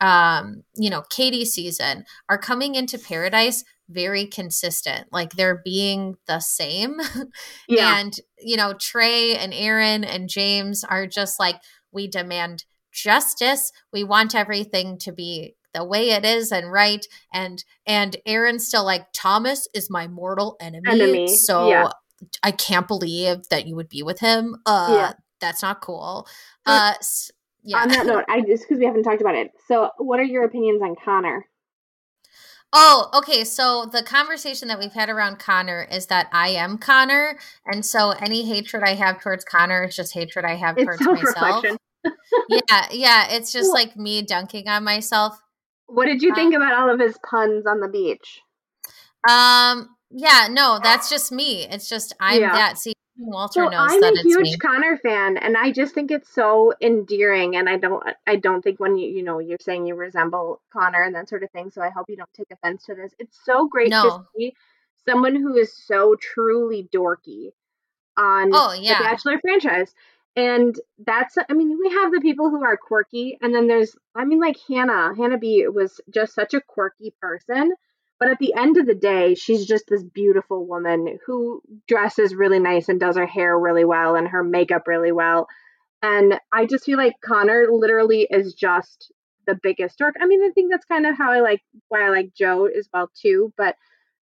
[0.00, 5.06] um, you know, Katie season are coming into paradise very consistent.
[5.12, 7.00] Like they're being the same.
[7.68, 7.98] Yeah.
[7.98, 11.56] and, you know, Trey and Aaron and James are just like,
[11.90, 13.72] we demand justice.
[13.92, 18.84] We want everything to be the way it is and right and and Aaron's still
[18.84, 21.28] like Thomas is my mortal enemy, enemy.
[21.28, 21.90] so yeah.
[22.42, 24.56] I can't believe that you would be with him.
[24.64, 25.12] Uh yeah.
[25.40, 26.26] that's not cool.
[26.64, 26.94] Uh
[27.66, 27.78] yeah.
[27.78, 29.50] On that note, I just because we haven't talked about it.
[29.66, 31.46] So, what are your opinions on Connor?
[32.72, 33.42] Oh, okay.
[33.42, 38.10] So the conversation that we've had around Connor is that I am Connor, and so
[38.10, 41.64] any hatred I have towards Connor is just hatred I have it's towards myself.
[42.48, 43.26] yeah, yeah.
[43.30, 45.40] It's just like me dunking on myself.
[45.86, 48.40] What did you think um, about all of his puns on the beach?
[49.28, 51.66] Um, yeah, no, that's just me.
[51.68, 52.52] It's just I'm yeah.
[52.52, 52.78] that.
[52.78, 56.32] See, Walter so knows I'm that a huge Connor fan, and I just think it's
[56.32, 57.56] so endearing.
[57.56, 61.02] And I don't, I don't think when you, you know, you're saying you resemble Connor
[61.02, 61.70] and that sort of thing.
[61.70, 63.14] So I hope you don't take offense to this.
[63.18, 64.02] It's so great no.
[64.02, 64.54] to see
[65.08, 67.52] someone who is so truly dorky
[68.16, 68.98] on oh, yeah.
[68.98, 69.94] the Bachelor franchise.
[70.36, 74.26] And that's, I mean, we have the people who are quirky, and then there's, I
[74.26, 75.14] mean, like Hannah.
[75.16, 77.72] Hannah B was just such a quirky person.
[78.18, 82.58] But at the end of the day, she's just this beautiful woman who dresses really
[82.58, 85.48] nice and does her hair really well and her makeup really well.
[86.02, 89.12] And I just feel like Connor literally is just
[89.46, 90.14] the biggest dork.
[90.20, 92.88] I mean, I think that's kind of how I like why I like Joe as
[92.92, 93.52] well too.
[93.56, 93.76] But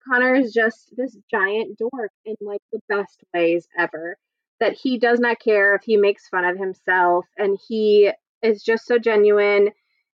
[0.07, 4.17] Connor is just this giant dork in like the best ways ever
[4.59, 8.85] that he does not care if he makes fun of himself and he is just
[8.85, 9.69] so genuine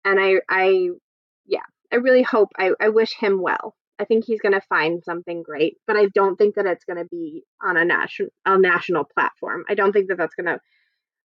[0.05, 0.89] and i i
[1.45, 1.59] yeah
[1.91, 3.75] i really hope i, I wish him well.
[4.01, 6.97] I think he's going to find something great but i don't think that it's going
[6.97, 9.65] to be on a national a national platform.
[9.69, 10.59] I don't think that that's going to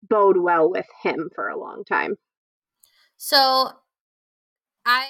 [0.08, 2.16] bode well with him for a long time.
[3.16, 3.70] So
[4.86, 5.08] i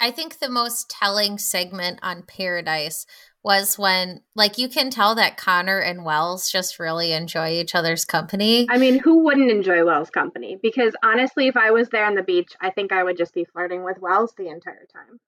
[0.00, 3.06] i think the most telling segment on paradise
[3.44, 8.04] was when like you can tell that Connor and Wells just really enjoy each other's
[8.04, 8.66] company.
[8.70, 10.58] I mean, who wouldn't enjoy Wells' company?
[10.60, 13.44] Because honestly, if I was there on the beach, I think I would just be
[13.44, 15.20] flirting with Wells the entire time.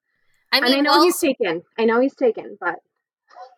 [0.51, 1.63] I mean, and I know Wells, he's taken.
[1.79, 2.77] I know he's taken, but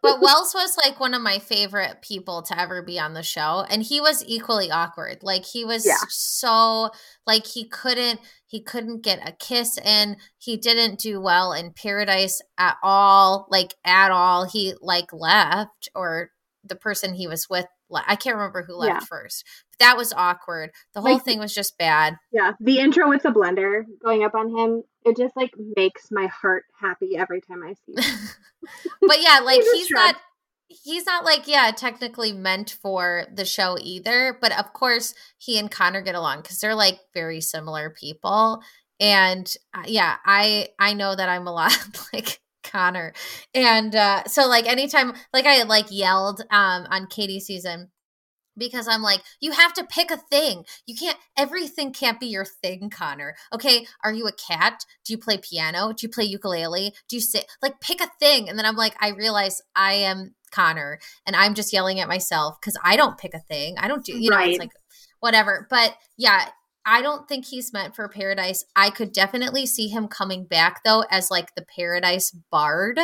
[0.02, 3.64] but Wells was like one of my favorite people to ever be on the show
[3.68, 5.18] and he was equally awkward.
[5.22, 5.96] Like he was yeah.
[6.08, 6.90] so
[7.26, 10.16] like he couldn't he couldn't get a kiss in.
[10.38, 14.44] He didn't do well in Paradise at all, like at all.
[14.46, 16.30] He like left or
[16.64, 19.06] the person he was with I can't remember who left yeah.
[19.06, 19.44] first.
[19.70, 20.70] But that was awkward.
[20.94, 22.16] The whole like, thing was just bad.
[22.32, 26.26] Yeah, the intro with the blender going up on him, it just like makes my
[26.26, 28.36] heart happy every time I see it.
[29.00, 30.16] but yeah, like he's not
[30.68, 35.70] he's not like yeah, technically meant for the show either, but of course he and
[35.70, 38.62] Connor get along cuz they're like very similar people.
[39.00, 41.76] And uh, yeah, I I know that I'm a lot
[42.12, 43.12] like Connor.
[43.54, 47.90] And uh so like anytime like I like yelled um on Katie season
[48.58, 50.64] because I'm like, you have to pick a thing.
[50.86, 53.36] You can't, everything can't be your thing, Connor.
[53.52, 53.86] Okay.
[54.04, 54.84] Are you a cat?
[55.04, 55.92] Do you play piano?
[55.92, 56.92] Do you play ukulele?
[57.08, 58.48] Do you sit, like, pick a thing?
[58.48, 62.60] And then I'm like, I realize I am Connor and I'm just yelling at myself
[62.60, 63.76] because I don't pick a thing.
[63.78, 64.46] I don't do, you right.
[64.46, 64.72] know, it's like
[65.20, 65.66] whatever.
[65.70, 66.48] But yeah,
[66.88, 68.64] I don't think he's meant for paradise.
[68.74, 72.98] I could definitely see him coming back though as like the paradise bard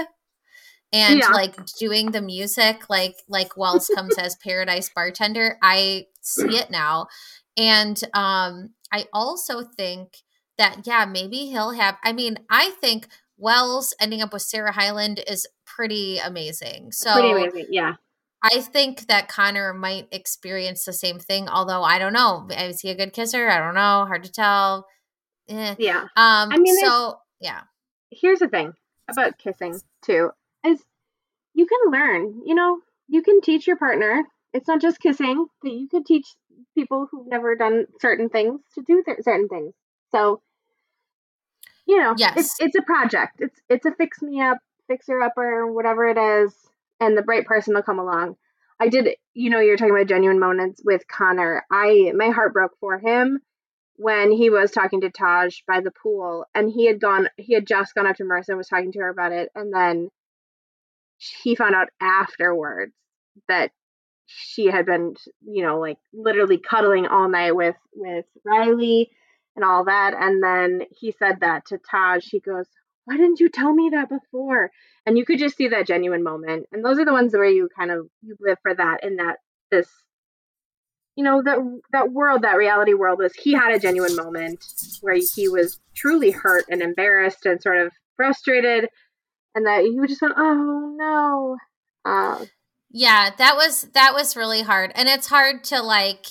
[0.91, 1.29] and yeah.
[1.29, 5.59] like doing the music like like Wells comes as paradise bartender.
[5.63, 7.09] I see it now.
[7.59, 10.17] And um I also think
[10.57, 15.23] that yeah, maybe he'll have I mean, I think Wells ending up with Sarah Hyland
[15.27, 16.93] is pretty amazing.
[16.93, 17.95] So pretty amazing, yeah.
[18.45, 22.47] I think that Connor might experience the same thing, although I don't know.
[22.51, 23.49] Is he a good kisser?
[23.49, 24.05] I don't know.
[24.07, 24.87] Hard to tell.
[25.49, 25.75] Eh.
[25.79, 26.03] Yeah.
[26.15, 26.53] Um.
[26.53, 27.63] I mean, so yeah.
[28.11, 28.75] Here's the thing
[29.11, 30.31] about kissing too:
[30.65, 30.85] is
[31.55, 32.43] you can learn.
[32.45, 34.25] You know, you can teach your partner.
[34.53, 35.47] It's not just kissing.
[35.63, 36.27] That you can teach
[36.75, 39.73] people who've never done certain things to do th- certain things.
[40.13, 40.43] So,
[41.87, 43.37] you know, yes, it's, it's a project.
[43.39, 46.55] It's it's a fix me up, fixer upper, whatever it is
[47.05, 48.37] and the right person will come along.
[48.81, 51.65] I did, you know, you're talking about genuine moments with Connor.
[51.71, 53.39] I my heart broke for him
[53.97, 57.67] when he was talking to Taj by the pool, and he had gone, he had
[57.67, 60.09] just gone up to Maurissa and was talking to her about it, and then
[61.17, 62.93] he found out afterwards
[63.49, 63.71] that
[64.27, 69.11] she had been, you know, like literally cuddling all night with with Riley
[69.55, 72.25] and all that, and then he said that to Taj.
[72.29, 72.67] He goes,
[73.05, 74.71] "Why didn't you tell me that before?"
[75.07, 77.69] and you could just see that genuine moment and those are the ones where you
[77.77, 79.39] kind of you live for that in that
[79.71, 79.89] this
[81.17, 81.59] you know that
[81.93, 84.65] that world that reality world was he had a genuine moment
[85.01, 88.89] where he was truly hurt and embarrassed and sort of frustrated
[89.55, 91.57] and that he just went oh no
[92.05, 92.45] uh,
[92.91, 96.27] yeah that was that was really hard and it's hard to like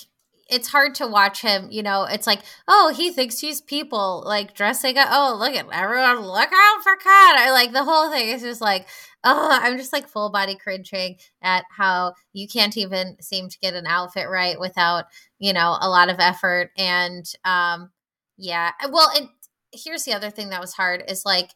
[0.48, 1.68] it's hard to watch him.
[1.70, 5.08] You know, it's like, oh, he thinks he's people, like dressing up.
[5.10, 7.52] Oh, look at everyone, look out for Connor.
[7.52, 8.86] Like the whole thing is just like,
[9.24, 13.74] oh, I'm just like full body cringing at how you can't even seem to get
[13.74, 15.06] an outfit right without,
[15.38, 16.70] you know, a lot of effort.
[16.76, 17.90] And um,
[18.36, 19.28] yeah, well, and
[19.72, 21.50] here's the other thing that was hard is like,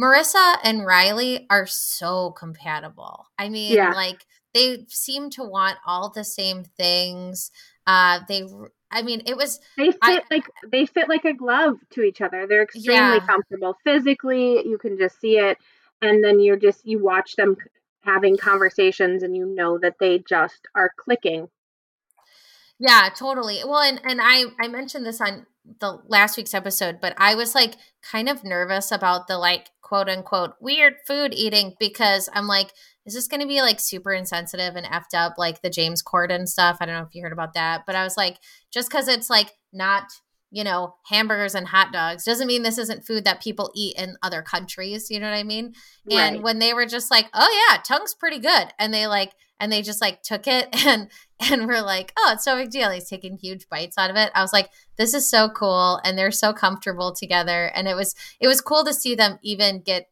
[0.00, 3.26] Maurissa and Riley are so compatible.
[3.38, 3.92] I mean, yeah.
[3.92, 7.50] like they seem to want all the same things.
[7.86, 8.46] Uh, they,
[8.90, 12.20] I mean, it was they fit I, like they fit like a glove to each
[12.20, 12.46] other.
[12.46, 13.26] They're extremely yeah.
[13.26, 14.66] comfortable physically.
[14.66, 15.58] You can just see it,
[16.00, 17.56] and then you're just you watch them
[18.02, 21.48] having conversations, and you know that they just are clicking.
[22.78, 23.60] Yeah, totally.
[23.64, 25.46] Well, and and I I mentioned this on
[25.80, 30.08] the last week's episode, but I was like kind of nervous about the like quote
[30.08, 32.72] unquote weird food eating because I'm like
[33.06, 36.48] is this going to be like super insensitive and effed up like the James Corden
[36.48, 36.78] stuff?
[36.80, 38.38] I don't know if you heard about that, but I was like,
[38.70, 40.04] just because it's like not,
[40.50, 44.16] you know, hamburgers and hot dogs doesn't mean this isn't food that people eat in
[44.22, 45.10] other countries.
[45.10, 45.74] You know what I mean?
[46.10, 46.34] Right.
[46.34, 48.68] And when they were just like, oh yeah, tongue's pretty good.
[48.78, 51.08] And they like, and they just like took it and,
[51.40, 52.90] and were like, oh, it's no big deal.
[52.90, 54.30] He's taking huge bites out of it.
[54.34, 56.00] I was like, this is so cool.
[56.04, 57.70] And they're so comfortable together.
[57.74, 60.08] And it was, it was cool to see them even get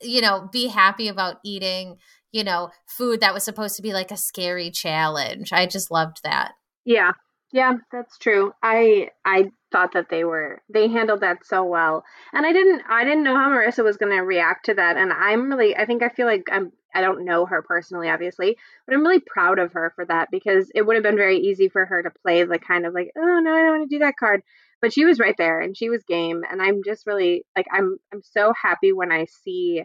[0.00, 1.96] you know, be happy about eating,
[2.32, 5.52] you know, food that was supposed to be like a scary challenge.
[5.52, 6.52] I just loved that.
[6.84, 7.12] Yeah.
[7.52, 8.52] Yeah, that's true.
[8.62, 12.04] I I thought that they were they handled that so well.
[12.32, 15.12] And I didn't I didn't know how Maurissa was going to react to that and
[15.12, 18.94] I'm really I think I feel like I'm I don't know her personally obviously, but
[18.94, 21.84] I'm really proud of her for that because it would have been very easy for
[21.86, 24.16] her to play the kind of like, "Oh, no, I don't want to do that
[24.18, 24.42] card."
[24.82, 27.98] But she was right there and she was game and I'm just really like I'm
[28.12, 29.84] I'm so happy when I see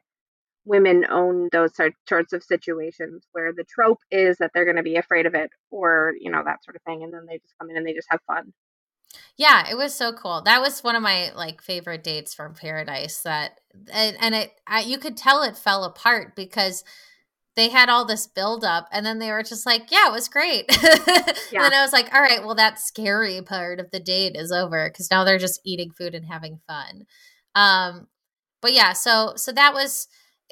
[0.66, 4.96] women own those sorts of situations where the trope is that they're going to be
[4.96, 7.70] afraid of it or you know that sort of thing and then they just come
[7.70, 8.52] in and they just have fun
[9.38, 10.42] yeah it was so cool.
[10.44, 13.60] That was one of my like favorite dates from paradise that
[13.92, 16.84] and, and it I, you could tell it fell apart because
[17.56, 20.28] they had all this build up and then they were just like yeah it was
[20.30, 20.66] great.
[21.52, 21.66] Yeah.
[21.66, 24.90] and i was like all right well that scary part of the date is over
[24.90, 27.06] because now they're just eating food and having fun.
[27.56, 28.08] Um
[28.62, 30.08] but yeah so so that was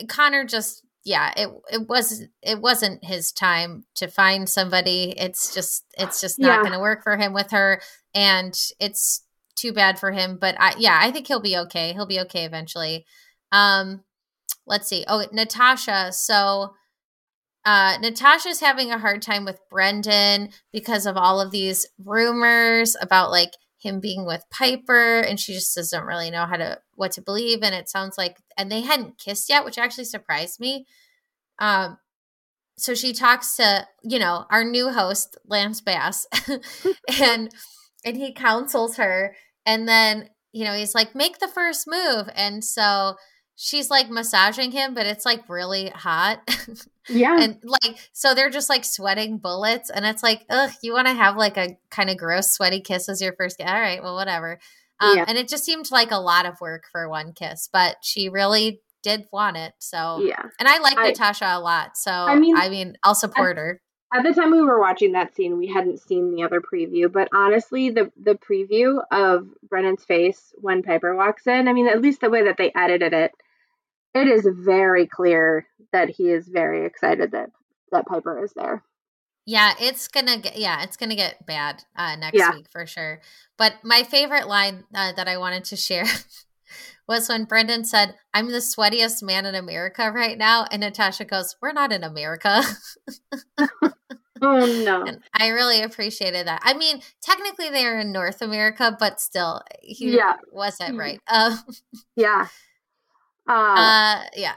[0.07, 5.13] Connor just yeah, it it was it wasn't his time to find somebody.
[5.17, 6.59] It's just it's just not yeah.
[6.61, 7.81] going to work for him with her
[8.13, 9.23] and it's
[9.55, 11.93] too bad for him, but I yeah, I think he'll be okay.
[11.93, 13.05] He'll be okay eventually.
[13.51, 14.03] Um
[14.65, 15.03] let's see.
[15.07, 16.11] Oh, Natasha.
[16.13, 16.73] So
[17.65, 23.31] uh, Natasha's having a hard time with Brendan because of all of these rumors about
[23.31, 23.51] like
[23.83, 27.59] him being with Pieper and she just doesn't really know how to what to believe
[27.61, 30.85] and it sounds like and they hadn't kissed yet which actually surprised me.
[31.59, 31.97] Um
[32.77, 36.25] so she talks to you know our new host Lance Bass,
[37.21, 37.51] and
[38.05, 42.63] and he counsels her, and then you know he's like make the first move, and
[42.63, 43.15] so
[43.55, 46.39] she's like massaging him, but it's like really hot.
[47.09, 47.37] Yeah.
[47.37, 49.89] and like, so they're just like sweating bullets.
[49.89, 53.09] And it's like, ugh, you want to have like a kind of gross, sweaty kiss
[53.09, 53.59] as your first.
[53.59, 54.57] All right, well, whatever.
[55.01, 55.25] Um, yeah.
[55.27, 58.81] And it just seemed like a lot of work for one kiss, but she really
[59.03, 59.73] did want it.
[59.79, 60.43] So, yeah.
[60.59, 61.97] And I like I, Natasha a lot.
[61.97, 63.81] So, I mean, I mean, I'll support at, her.
[64.13, 67.29] At the time we were watching that scene, we hadn't seen the other preview, but
[67.33, 72.21] honestly, the the preview of Brendan's face when Pieper walks in, I mean, at least
[72.21, 73.31] the way that they edited it,
[74.13, 77.49] it is very clear that he is very excited that
[77.91, 78.83] that Pieper is there.
[79.45, 82.53] Yeah, it's gonna get yeah, it's gonna get bad uh, next yeah.
[82.53, 83.19] week for sure.
[83.57, 86.05] But my favorite line uh, that I wanted to share
[87.07, 91.55] was when Brendan said, "I'm the sweatiest man in America right now," and Natasha goes,
[91.61, 92.61] "We're not in America."
[94.41, 95.03] oh no!
[95.05, 96.61] And I really appreciated that.
[96.63, 100.35] I mean, technically they are in North America, but still, he yeah.
[100.51, 101.19] wasn't right.
[101.27, 101.57] Uh,
[102.15, 102.47] yeah.
[103.47, 104.55] Uh, uh, yeah.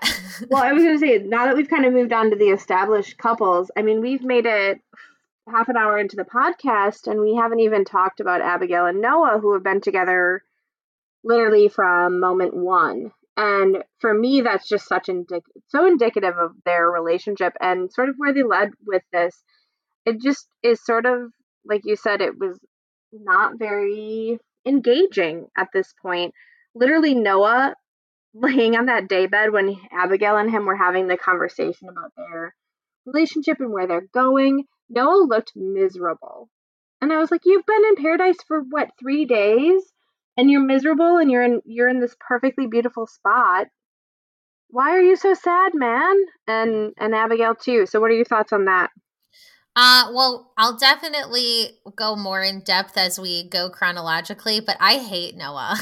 [0.49, 2.51] well, I was going to say, now that we've kind of moved on to the
[2.51, 4.81] established couples, I mean, we've made it
[5.49, 9.39] half an hour into the podcast, and we haven't even talked about Abigail and Noah,
[9.41, 10.43] who have been together
[11.27, 13.11] literally from moment one.
[13.37, 18.15] And for me, that's just such indic- so indicative of their relationship and sort of
[18.17, 19.43] where they led with this.
[20.07, 21.33] It just is sort of
[21.67, 22.59] like you said, it was
[23.13, 26.33] not very engaging at this point.
[26.75, 27.75] Literally, Noah
[28.35, 32.55] laying on that daybed when Abigail and him were having the conversation about their
[33.07, 36.49] relationship and where they're going, Noah looked miserable.
[37.01, 39.83] And I was like, You've been in paradise for what, three days?
[40.37, 43.69] And you're miserable and you're in you're in this perfectly beautiful spot.
[44.69, 46.17] Why are you so sad, man?
[46.47, 47.87] And and Abigail too.
[47.87, 48.91] So what are your thoughts on that?
[49.75, 55.37] Uh, well, I'll definitely go more in depth as we go chronologically, but I hate
[55.37, 55.77] Noah.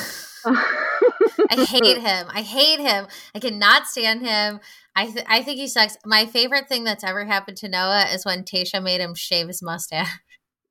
[0.45, 2.27] I hate him.
[2.29, 3.07] I hate him.
[3.35, 4.59] I cannot stand him.
[4.97, 5.97] I th- I think he sucks.
[6.05, 9.63] My favorite thing that's ever happened to Noah is when Tayshia made him shave his
[9.63, 10.09] mustache.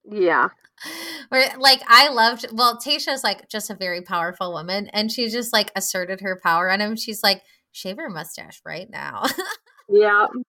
[0.10, 0.50] Yeah.
[1.30, 5.54] Where like I loved well, Tayshia's like just a very powerful woman and she just
[5.54, 6.96] like asserted her power on him.
[6.96, 7.42] She's like,
[7.72, 9.24] shave your mustache right now.
[9.90, 10.26] yeah.
[10.34, 10.44] And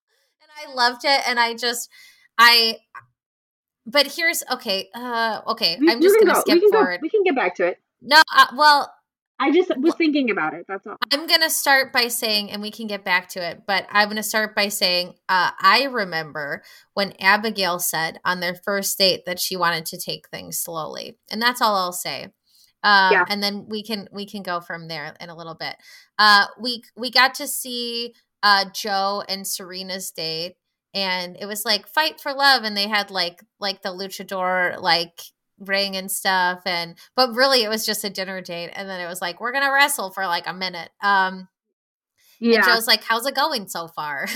[0.66, 1.88] I loved it and I just
[2.38, 2.78] I
[3.86, 6.40] but here's okay, uh okay, I'm just gonna go.
[6.40, 7.00] skip we forward.
[7.00, 7.02] Go.
[7.02, 7.80] We can get back to it.
[8.00, 8.93] No, uh, well,
[9.38, 10.64] I just was thinking about it.
[10.68, 10.96] That's all.
[11.12, 14.06] I'm going to start by saying, and we can get back to it, but I'm
[14.06, 16.62] going to start by saying, uh, I remember
[16.94, 21.18] when Abigail said on their first date that she wanted to take things slowly.
[21.30, 22.28] And that's all I'll say.
[22.84, 23.24] Um, yeah.
[23.30, 25.74] and then we can we can go from there in a little bit.
[26.18, 30.56] Uh, we we got to see uh, Joe and Serena's date,
[30.92, 35.18] and it was like fight for love, and they had like like the luchador like
[35.58, 39.06] ring and stuff and but really it was just a dinner date and then it
[39.06, 41.48] was like we're gonna wrestle for like a minute um
[42.40, 42.56] yeah.
[42.56, 44.26] And Joe's like, "How's it going so far?"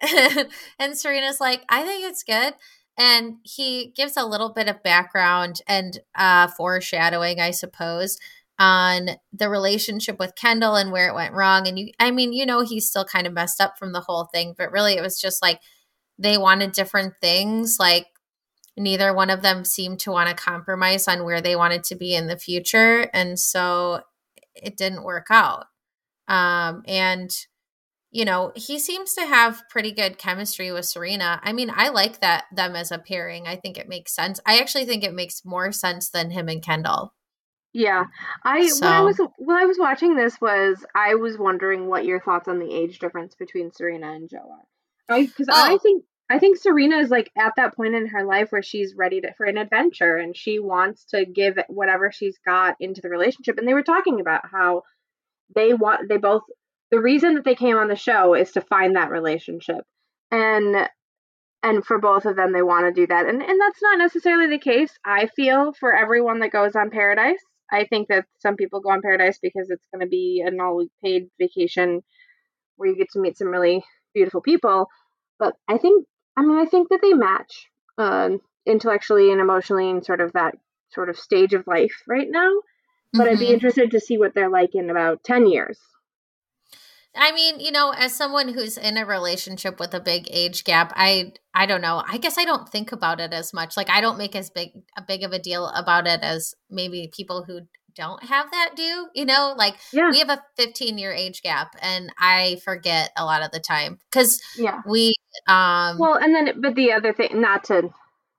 [0.00, 2.54] and, and Serena's like, "I think it's good."
[2.96, 8.18] And he gives a little bit of background and uh, foreshadowing, I suppose,
[8.58, 11.66] on the relationship with Kendall and where it went wrong.
[11.66, 14.24] And you, I mean, you know, he's still kind of messed up from the whole
[14.32, 15.60] thing, but really, it was just like
[16.18, 17.76] they wanted different things.
[17.78, 18.06] Like
[18.80, 22.14] neither one of them seemed to want to compromise on where they wanted to be
[22.14, 24.00] in the future and so
[24.54, 25.66] it didn't work out.
[26.26, 27.30] Um, and
[28.10, 31.40] you know he seems to have pretty good chemistry with serena.
[31.44, 33.46] I mean i like that them as a pairing.
[33.46, 34.40] I think it makes sense.
[34.46, 37.14] I actually think it makes more sense than him and kendall.
[37.72, 38.04] Yeah.
[38.44, 38.86] I so.
[38.86, 42.48] when i was when i was watching this was i was wondering what your thoughts
[42.48, 45.74] on the age difference between serena and joe are because oh.
[45.74, 48.94] i think I think Serena is like at that point in her life where she's
[48.96, 53.08] ready to, for an adventure and she wants to give whatever she's got into the
[53.08, 53.58] relationship.
[53.58, 54.82] And they were talking about how
[55.56, 56.42] they want, they both,
[56.92, 59.84] the reason that they came on the show is to find that relationship.
[60.30, 60.88] And,
[61.64, 63.26] and for both of them, they want to do that.
[63.26, 67.42] And, and that's not necessarily the case, I feel, for everyone that goes on Paradise.
[67.72, 70.86] I think that some people go on Paradise because it's going to be an all
[71.02, 72.02] paid vacation
[72.76, 73.82] where you get to meet some really
[74.14, 74.86] beautiful people.
[75.40, 76.06] But I think
[76.40, 77.68] I mean, I think that they match
[77.98, 78.30] uh,
[78.66, 80.54] intellectually and emotionally in sort of that
[80.90, 82.50] sort of stage of life right now.
[83.12, 83.32] But mm-hmm.
[83.32, 83.54] I'd be mm-hmm.
[83.54, 85.78] interested to see what they're like in about 10 years.
[87.14, 90.92] I mean, you know, as someone who's in a relationship with a big age gap,
[90.94, 92.04] I I don't know.
[92.06, 93.76] I guess I don't think about it as much.
[93.76, 97.10] Like I don't make as big a big of a deal about it as maybe
[97.12, 97.62] people who
[98.00, 99.08] don't have that do.
[99.14, 100.10] You know, like Yeah.
[100.10, 103.98] we have a 15 year age gap, and I forget a lot of the time
[104.10, 104.80] because Yeah.
[104.86, 105.14] we
[105.46, 107.90] um Well, and then, but the other thing, not to,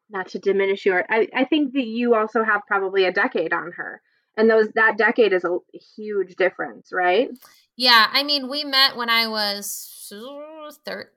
[0.10, 3.72] not to diminish your, I, I think that you also have probably a decade on
[3.74, 4.02] her,
[4.36, 5.58] and those that decade is a
[5.96, 7.30] huge difference, right?
[7.78, 9.88] Yeah, I mean, we met when I was
[10.86, 11.08] third.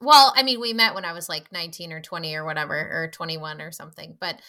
[0.00, 3.08] Well, I mean, we met when I was like 19 or 20 or whatever, or
[3.12, 4.40] 21 or something, but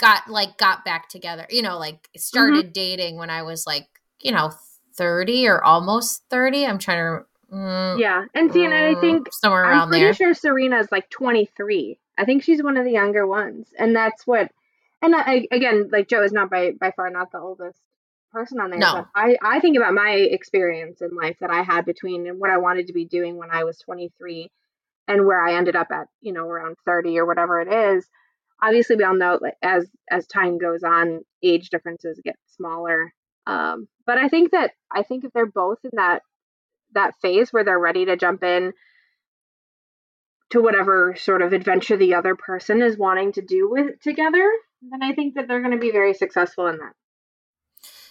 [0.00, 3.88] got like got back together, you know, like started dating when I was like,
[4.20, 4.50] you know,
[4.96, 6.66] 30 or almost 30.
[6.66, 10.14] I'm trying to, mm, Yeah, and see, and I mm, think somewhere I'm pretty there.
[10.14, 11.98] sure Serena's like 23.
[12.18, 14.50] I think she's one of the younger ones, and that's what.
[15.02, 17.78] And I, again, like Joe is not by by far not the oldest
[18.32, 18.78] person on there.
[18.80, 19.06] No.
[19.14, 22.58] I I think about my experience in life that I had between and what I
[22.58, 24.50] wanted to be doing when I was 23
[25.08, 28.06] and where I ended up at, you know, around 30 or whatever it is.
[28.62, 33.12] Obviously, we all know like as as time goes on, age differences get smaller.
[33.46, 36.22] Um, but I think that I think if they're both in that
[36.92, 38.72] that phase where they're ready to jump in
[40.50, 44.50] to whatever sort of adventure the other person is wanting to do with together,
[44.82, 46.92] then I think that they're going to be very successful in that.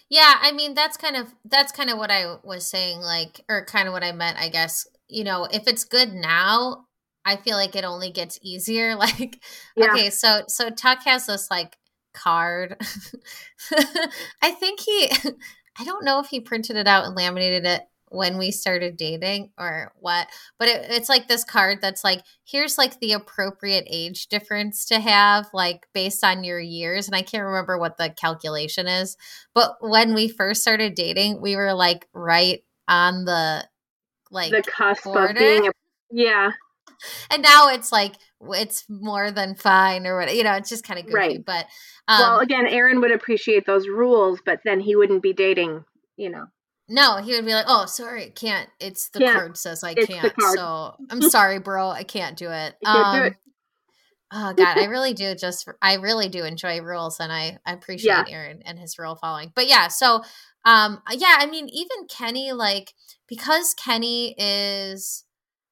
[0.10, 3.66] Yeah, I mean that's kind of that's kind of what I was saying like or
[3.66, 4.88] kind of what I meant, I guess.
[5.08, 6.86] You know, if it's good now,
[7.26, 9.42] I feel like it only gets easier like
[9.76, 9.92] Yeah.
[9.92, 11.78] okay, so so Tuck has this like
[12.14, 12.76] card.
[14.42, 15.10] I think he
[15.80, 19.52] I don't know if he printed it out and laminated it when we started dating
[19.58, 24.28] or what, but it, it's like this card that's like here's like the appropriate age
[24.28, 28.88] difference to have like based on your years and I can't remember what the calculation
[28.88, 29.16] is,
[29.54, 33.68] but when we first started dating, we were like right on the
[34.32, 35.28] like the cusp border.
[35.28, 35.72] of being a
[36.12, 36.52] yeah,
[37.32, 38.14] and now it's like
[38.54, 41.46] it's more than fine or what you know it's just kind of goofy Right.
[41.46, 41.66] but
[42.08, 45.84] um well, again, Aaron would appreciate those rules, but then he wouldn't be dating,
[46.18, 46.46] you know.
[46.88, 49.36] no he would be like oh sorry can't it's the Can't.
[49.38, 53.24] card says i It's can't so i'm sorry bro i can't do it do Um,
[53.26, 53.34] it.
[54.32, 58.08] oh god i really do just i really do enjoy rules and i i appreciate
[58.08, 58.26] Yeah.
[58.28, 60.24] aaron and his rule following but yeah so
[60.66, 62.94] um yeah i mean even kenny like
[63.28, 65.26] because kenny is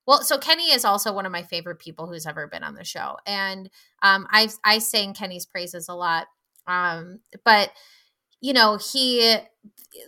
[0.07, 2.83] well so kenny is also one of my favorite people who's ever been on the
[2.83, 3.69] show and
[4.01, 6.27] um i i sing kenny's praises a lot
[6.65, 7.71] um but
[8.41, 9.35] you know he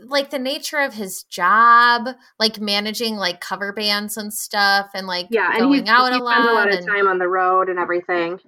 [0.04, 5.28] like the nature of his job like managing like cover bands and stuff and like
[5.32, 7.80] Yeah, and going out a lot a lot of and- time on the road and
[7.80, 8.40] everything.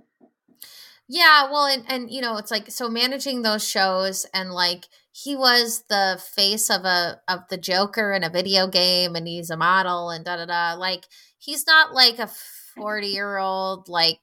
[1.07, 5.35] yeah, well, and and you know, it's like so managing those shows and like he
[5.35, 9.57] was the face of a of the Joker in a video game, and he's a
[9.57, 10.73] model and da da da.
[10.79, 11.05] Like
[11.41, 12.29] he's not like a
[12.75, 14.19] forty year old like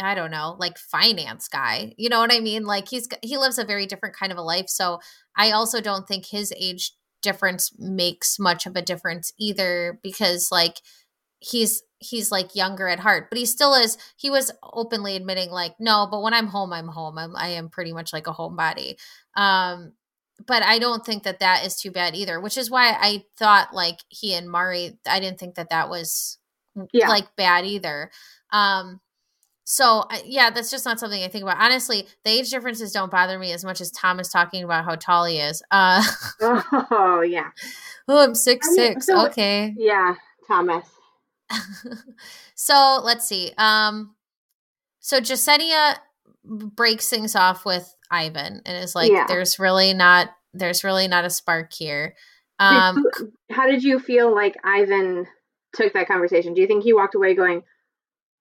[0.00, 1.94] I don't know like finance guy.
[1.98, 2.64] You know what I mean?
[2.64, 4.68] Like he's he lives a very different kind of a life.
[4.68, 5.00] So
[5.36, 6.92] I also don't think his age
[7.22, 10.80] difference makes much of a difference either because like
[11.38, 15.74] he's he's like younger at heart but he still is he was openly admitting like
[15.78, 18.96] no but when i'm home i'm home i'm i am pretty much like a homebody
[19.36, 19.92] um
[20.46, 23.72] but i don't think that that is too bad either which is why i thought
[23.72, 26.38] like he and mari i didn't think that that was
[26.92, 27.08] Yeah.
[27.08, 28.10] like bad either
[28.52, 29.00] um
[29.64, 33.38] so yeah that's just not something i think about honestly the age differences don't bother
[33.38, 36.02] me as much as thomas talking about how tall he is uh
[36.40, 37.50] Oh yeah,
[38.08, 40.14] oh i'm six I mean, six so- okay yeah,
[40.48, 40.86] Thomas.
[42.54, 43.52] so let's see.
[43.58, 44.14] Um,
[45.00, 45.96] so Jessenia
[46.44, 49.26] breaks things off with Ivan and is like, Yeah.
[49.26, 52.14] "There's really not, there's really not a spark here."
[52.58, 55.26] Did Um, you- how did you feel like Ivan
[55.72, 56.54] took that conversation?
[56.54, 57.62] Do you think he walked away going,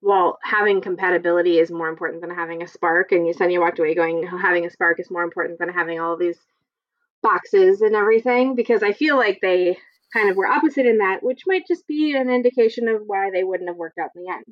[0.01, 4.25] "Well, having compatibility is more important than having a spark," and Jessenia walked away going,
[4.25, 6.39] "Having a spark is more important than having all these
[7.21, 8.55] boxes and everything"?
[8.55, 9.77] Because I feel like they
[10.13, 13.43] kind of were opposite in that, which might just be an indication of why they
[13.43, 14.45] wouldn't have worked out in the end.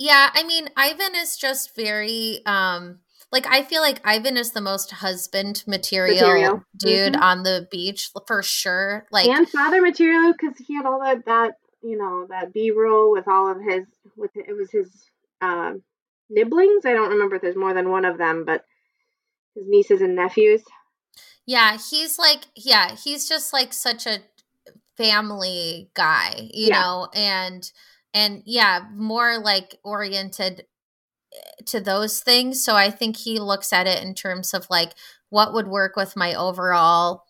[0.00, 3.00] yeah, I mean, Ivan is just very, um,
[3.32, 6.62] like I feel like Ivan is the most husband material, Material.
[6.76, 7.20] dude Mhm.
[7.20, 9.06] on the beach for sure.
[9.10, 13.12] Like, and father material because he had all that that you know that B roll
[13.12, 14.90] with all of his with it was his
[15.40, 15.82] um,
[16.30, 16.84] nibblings.
[16.84, 18.64] I don't remember if there's more than one of them, but
[19.54, 20.62] his nieces and nephews.
[21.46, 24.18] Yeah, he's like, yeah, he's just like such a
[24.96, 26.82] family guy, you Yeah.
[26.82, 27.70] know, and
[28.14, 30.66] and yeah, more like oriented
[31.34, 32.64] eh, to those things.
[32.64, 34.94] So I think he looks at it in terms of like
[35.30, 37.24] what would work with my overall,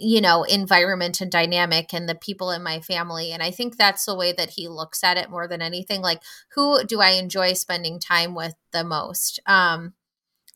[0.00, 3.32] you know, environment and dynamic and the people in my family.
[3.32, 6.00] And I think that's the way that he looks at it more than anything.
[6.00, 6.22] Like,
[6.54, 9.40] who do I enjoy spending time with the most?
[9.46, 9.94] Um,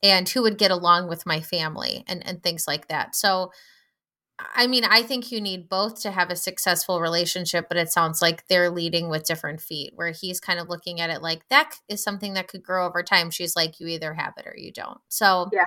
[0.03, 3.15] and who would get along with my family and and things like that.
[3.15, 3.53] So
[4.55, 8.21] I mean, I think you need both to have a successful relationship, but it sounds
[8.21, 11.77] like they're leading with different feet, where he's kind of looking at it like that
[11.89, 13.31] is something that could grow over time.
[13.31, 14.99] She's like, you either have it or you don't.
[15.09, 15.67] So yeah,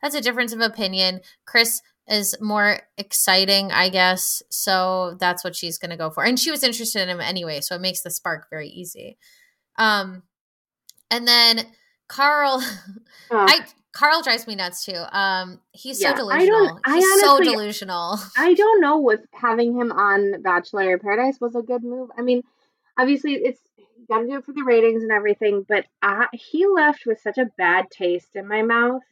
[0.00, 1.20] that's a difference of opinion.
[1.46, 4.42] Chris is more exciting, I guess.
[4.50, 6.24] So that's what she's going to go for.
[6.24, 9.18] And she was interested in him anyway, so it makes the spark very easy.
[9.76, 10.22] Um,
[11.10, 11.66] and then
[12.08, 12.62] Karl,
[13.30, 15.02] uh, I Karl drives me nuts too.
[15.10, 16.80] Um, he's yeah, so delusional.
[16.84, 18.18] I he's honestly, so delusional.
[18.36, 22.10] I don't know if having him on Bachelor in Paradise was a good move.
[22.16, 22.42] I mean,
[22.98, 23.60] obviously it's
[24.08, 27.38] got to do it for the ratings and everything, but I, he left with such
[27.38, 29.02] a bad taste in my mouth.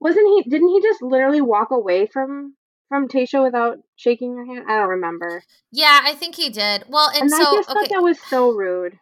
[0.00, 0.50] Wasn't he?
[0.50, 2.56] Didn't he just literally walk away from
[2.88, 4.66] from Tayshia without shaking her hand?
[4.68, 5.42] I don't remember.
[5.72, 6.84] Yeah, I think he did.
[6.88, 7.78] Well, and, and so I just okay.
[7.80, 8.98] thought that was so rude.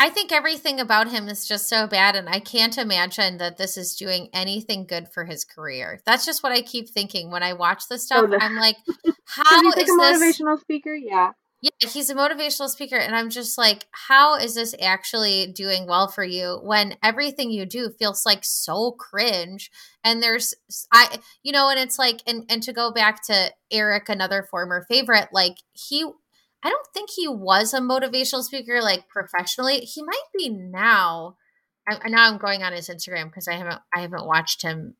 [0.00, 3.76] I think everything about him is just so bad, and I can't imagine that this
[3.76, 5.98] is doing anything good for his career.
[6.06, 8.24] That's just what I keep thinking when I watch this stuff.
[8.24, 8.76] Oh, the- I'm like,
[9.24, 10.94] how is like a motivational this- speaker?
[10.94, 11.32] Yeah.
[11.60, 16.06] Yeah, he's a motivational speaker, and I'm just like, how is this actually doing well
[16.06, 19.68] for you when everything you do feels like so cringe?
[20.04, 20.54] And there's,
[20.92, 24.84] I, you know, and it's like, and and to go back to Eric, another former
[24.88, 26.04] favorite, like he
[26.62, 29.78] I don't think he was a motivational speaker like professionally.
[29.80, 31.36] He might be now.
[31.88, 34.94] I, now I'm going on his Instagram because I haven't I haven't watched him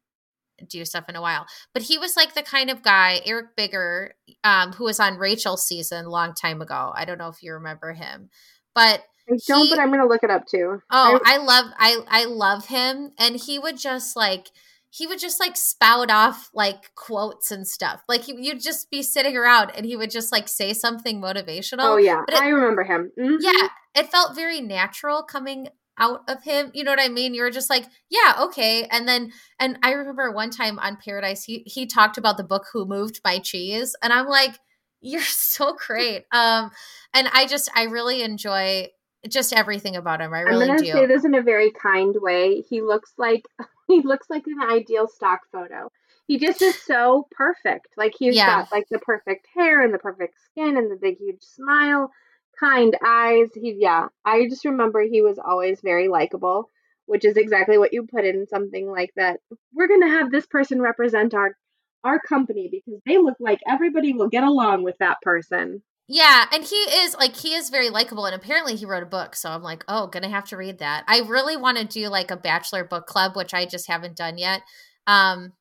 [0.67, 1.47] do stuff in a while.
[1.73, 5.67] But he was like the kind of guy, Eric Bigger, um, who was on Rachel's
[5.67, 6.93] season a long time ago.
[6.95, 8.31] I don't know if you remember him,
[8.75, 9.65] but I don't.
[9.65, 10.81] He, but I'm gonna look it up too.
[10.91, 14.49] Oh, I, I love I I love him, and he would just like
[14.91, 18.03] he would just like spout off like quotes and stuff.
[18.09, 21.81] Like he, you'd just be sitting around and he would just like say something motivational.
[21.81, 23.13] Oh yeah, it, I remember him.
[23.19, 23.37] Mm-hmm.
[23.41, 25.69] Yeah, it felt very natural coming
[25.99, 26.71] out of him.
[26.75, 27.35] You know what I mean?
[27.35, 28.85] You're just like, yeah, okay.
[28.85, 32.67] And then and I remember one time on Paradise, he he talked about the book
[32.73, 34.59] Who Moved My Cheese, and I'm like,
[35.01, 36.25] you're so great.
[36.33, 36.71] Um,
[37.15, 38.89] and I just I really enjoy
[39.29, 40.33] just everything about him.
[40.33, 40.93] I really I'm gonna do.
[40.93, 42.63] say this in a very kind way.
[42.69, 43.45] He looks like
[43.89, 45.91] he looks like an ideal stock photo.
[46.27, 47.89] He just is so perfect.
[47.97, 48.61] Like he's yeah.
[48.61, 52.11] got like the perfect hair and the perfect skin and the big huge smile,
[52.59, 53.49] kind eyes.
[53.55, 54.09] He yeah.
[54.25, 56.71] I just remember he was always very likable,
[57.07, 59.41] which is exactly what you put in something like that.
[59.73, 61.57] We're gonna have this person represent our
[62.05, 65.83] our company because they look like everybody will get along with that person.
[66.11, 69.37] Yeah, and he is like he is very likable, and apparently he wrote a book.
[69.37, 71.05] So I'm like, oh, gonna have to read that.
[71.07, 74.39] I really want to do like a bachelor book club, which I just haven't done
[74.39, 74.63] yet.
[75.07, 75.53] Um,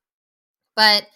[0.74, 1.06] but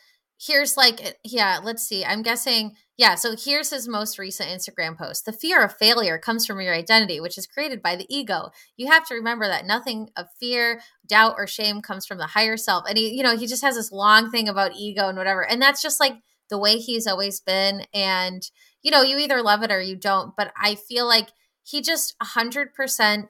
[0.46, 2.04] here's like, eh, yeah, let's see.
[2.04, 3.14] I'm guessing, yeah.
[3.14, 5.24] So here's his most recent Instagram post.
[5.24, 8.50] The fear of failure comes from your identity, which is created by the ego.
[8.76, 12.56] You have to remember that nothing of fear, doubt, or shame comes from the higher
[12.56, 12.84] self.
[12.88, 15.60] And he, you know, he just has this long thing about ego and whatever, and
[15.60, 16.14] that's just like
[16.50, 18.42] the way he's always been, and
[18.82, 20.34] you know, you either love it or you don't.
[20.36, 21.28] But I feel like
[21.62, 23.28] he just 100%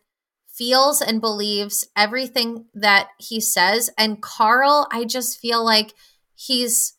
[0.49, 3.91] feels and believes everything that he says.
[3.99, 5.93] And Karl, I just feel like
[6.35, 6.95] he's,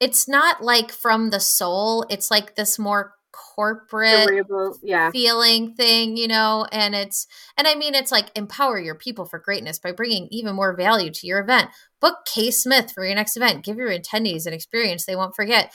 [0.00, 4.46] it's not like from the soul, it's like this more corporate
[4.82, 5.10] yeah.
[5.10, 7.26] feeling thing, you know, and it's
[7.56, 11.10] and I mean it's like empower your people for greatness by bringing even more value
[11.10, 11.70] to your event.
[12.00, 13.64] Book K Smith for your next event.
[13.64, 15.72] Give your attendees an experience they won't forget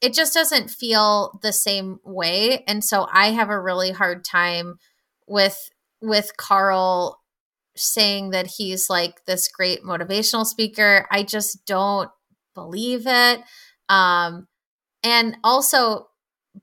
[0.00, 4.78] it just doesn't feel the same way and so i have a really hard time
[5.26, 7.20] with with karl
[7.76, 12.10] saying that he's like this great motivational speaker i just don't
[12.54, 13.40] believe it
[13.88, 14.46] um
[15.02, 16.06] and also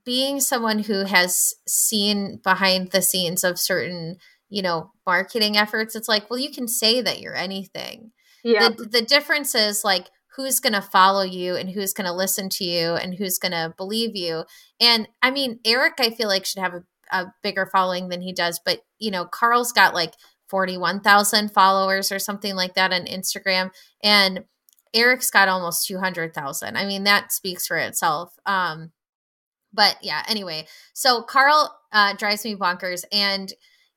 [0.04, 4.16] being someone who has seen behind the scenes of certain
[4.48, 8.12] you know marketing efforts it's like well you can say that you're anything
[8.44, 10.08] yeah the, the difference is like
[10.38, 13.50] who's going to follow you and who's going to listen to you and who's going
[13.50, 14.44] to believe you.
[14.80, 18.32] And I mean, Eric, I feel like should have a, a bigger following than he
[18.32, 20.14] does, but you know, Karl's got like
[20.48, 23.70] 41,000 followers or something like that on Instagram.
[24.00, 24.44] And
[24.94, 26.76] Eric's got almost 200,000.
[26.76, 28.34] I mean, that speaks for itself.
[28.46, 28.92] Um,
[29.72, 33.52] but yeah, anyway, so Karl uh, drives me bonkers and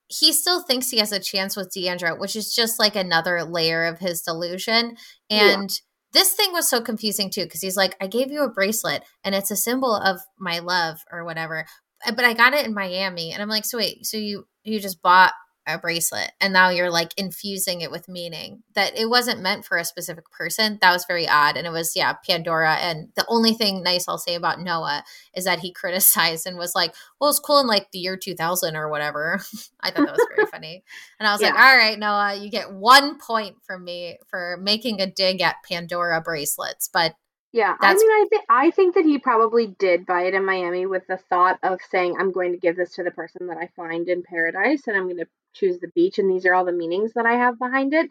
[0.08, 3.86] he still thinks he has a chance with Deandra, which is just like another layer
[3.86, 4.98] of his delusion.
[5.30, 5.76] And yeah
[6.14, 9.36] this thing was so confusing too because he's like i gave you a bracelet and
[9.36, 11.66] it's a symbol of my love or whatever
[12.06, 15.02] but i got it in miami and i'm like so wait so you you just
[15.02, 15.34] bought
[15.68, 19.78] a bracelet and now you're like infusing it with meaning that it wasn't meant for
[19.78, 23.53] a specific person that was very odd and it was yeah pandora and the only
[23.53, 25.03] thing nice i'll say about noah
[25.36, 28.76] is that he criticized and was like well it's cool in like the year 2000
[28.76, 29.39] or whatever
[29.82, 30.84] i thought that was very funny
[31.20, 31.49] and i was yeah.
[31.49, 35.57] like all right noah you get one point from me for making a dig at
[35.68, 37.14] pandora bracelets but
[37.54, 40.86] yeah, I mean, I think I think that he probably did buy it in Miami
[40.86, 43.68] with the thought of saying, "I'm going to give this to the person that I
[43.76, 46.72] find in paradise, and I'm going to choose the beach, and these are all the
[46.72, 48.10] meanings that I have behind it."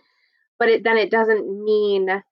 [0.59, 2.23] But it then it doesn't mean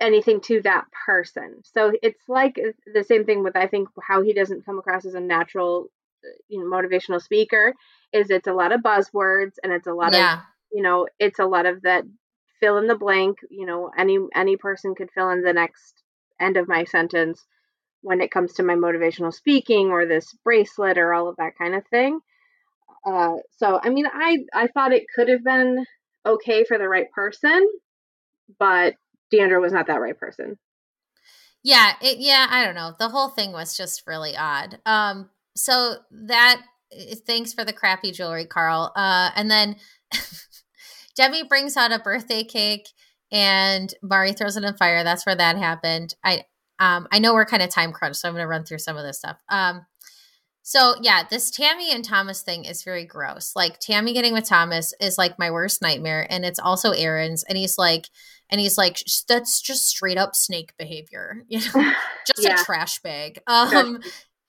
[0.00, 1.62] anything to that person.
[1.64, 5.04] So it's like uh, the same thing with I think how he doesn't come across
[5.04, 5.88] as a natural,
[6.24, 7.74] uh, you know, motivational speaker.
[8.12, 10.34] Is it's a lot of buzzwords and it's a lot yeah.
[10.34, 10.40] of
[10.72, 12.04] you know it's a lot of that
[12.60, 16.02] fill in the blank you know any any person could fill in the next
[16.40, 17.44] end of my sentence
[18.02, 21.74] when it comes to my motivational speaking or this bracelet or all of that kind
[21.74, 22.20] of thing.
[23.06, 25.86] Uh, so i mean i i thought it could have been
[26.26, 27.66] okay for the right person
[28.58, 28.94] but
[29.32, 30.58] deandra was not that right person.
[31.62, 32.94] Yeah it, yeah i don't know.
[32.98, 34.78] The whole thing was just really odd.
[34.84, 38.92] Um so that eh, thanks for the crappy jewelry karl.
[38.94, 39.76] Uh and then
[41.20, 42.88] Demi brings out a birthday cake
[43.30, 45.04] and Mari throws it in fire.
[45.04, 46.14] That's where that happened.
[46.24, 46.44] I
[46.78, 49.04] um I know we're kind of time crunched, so I'm gonna run through some of
[49.04, 49.36] this stuff.
[49.50, 49.84] Um
[50.62, 53.52] so yeah, this Tammy and Thomas thing is very gross.
[53.54, 57.42] Like Tammy getting with Thomas is like my worst nightmare, and it's also Aaron's.
[57.42, 58.08] And he's like,
[58.50, 61.92] and he's like, that's just straight up snake behavior, you know,
[62.26, 62.60] just yeah.
[62.60, 63.40] a trash bag.
[63.46, 64.00] Um,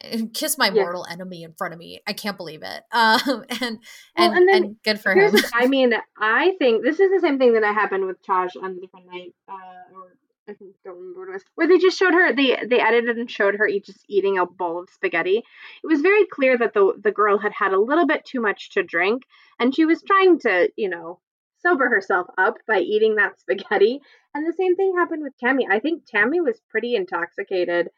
[0.34, 0.84] kiss my yeah.
[0.84, 2.02] mortal enemy in front of me.
[2.08, 2.84] I can't believe it.
[3.02, 3.80] Um, and
[4.18, 5.34] well, and, and, and, good for him.
[5.54, 8.82] I mean, I think this is the same thing that happened with Taj on the
[8.82, 10.16] different night, uh, or
[10.48, 10.54] I
[10.86, 13.56] don't remember what it was, where they just showed her they they edited and showed
[13.56, 15.38] her each just eating a bowl of spaghetti.
[15.38, 18.72] It was very clear that the the girl had had a little bit too much
[18.72, 19.24] to drink,
[19.60, 21.20] and she was trying to, you know,
[21.60, 24.00] sober herself up by eating that spaghetti.
[24.34, 25.68] And the same thing happened with Tammy.
[25.70, 27.90] I think Tammy was pretty intoxicated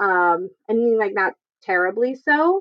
[0.00, 1.34] um i mean like not
[1.64, 2.60] terribly so,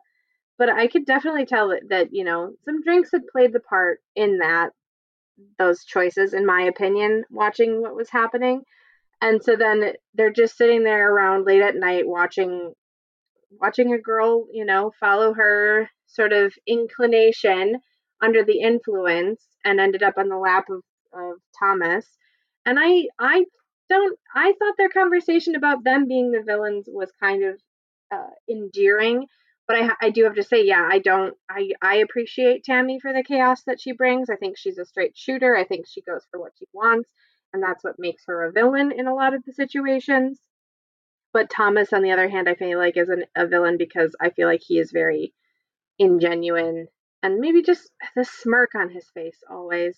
[0.58, 4.00] but I could definitely tell that, that you know some drinks had played the part
[4.16, 4.72] in that
[5.58, 8.62] those choices, in my opinion, watching what was happening.
[9.22, 12.74] And so then they're just sitting there around late at night watching
[13.60, 17.78] watching a girl, you know, follow her sort of inclination
[18.22, 20.82] under the influence and ended up on the lap of,
[21.14, 22.06] of Thomas.
[22.66, 23.46] And I I
[23.90, 27.60] don't I thought their conversation about them being the villains was kind of
[28.14, 29.28] uh, endearing.
[29.68, 33.14] But I, I do have to say, yeah, I don't, I, I appreciate Tammy for
[33.14, 34.30] the chaos that she brings.
[34.30, 35.56] I think she's a straight shooter.
[35.56, 37.10] I think she goes for what she wants,
[37.54, 40.40] and that's what makes her a villain in a lot of the situations.
[41.32, 44.30] But Thomas, on the other hand, I feel like is an, a villain because I
[44.30, 45.34] feel like he is very
[46.00, 46.86] ingenuine
[47.24, 49.96] and maybe just the smirk on his face always.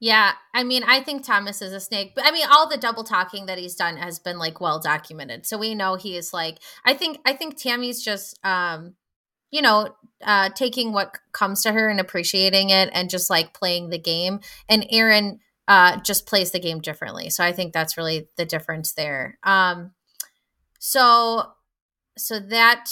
[0.00, 3.02] Yeah, I mean, I think Thomas is a snake, but I mean, all the double
[3.02, 6.58] talking that he's done has been like well documented, so we know he is like.
[6.84, 8.94] I think I think Tammy's just, um,
[9.50, 13.90] you know, uh, taking what comes to her and appreciating it, and just like playing
[13.90, 14.38] the game.
[14.68, 18.92] And Aaron uh, just plays the game differently, so I think that's really the difference
[18.92, 19.38] there.
[19.42, 19.92] Um,
[20.78, 21.42] so,
[22.16, 22.88] so that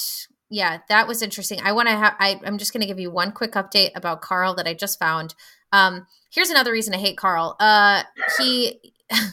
[0.50, 1.60] yeah, that was interesting.
[1.62, 2.14] I want to have.
[2.18, 5.36] I'm just going to give you one quick update about Karl that I just found.
[5.72, 7.56] Um, here's another reason I hate Karl.
[7.60, 8.02] Uh,
[8.38, 8.80] he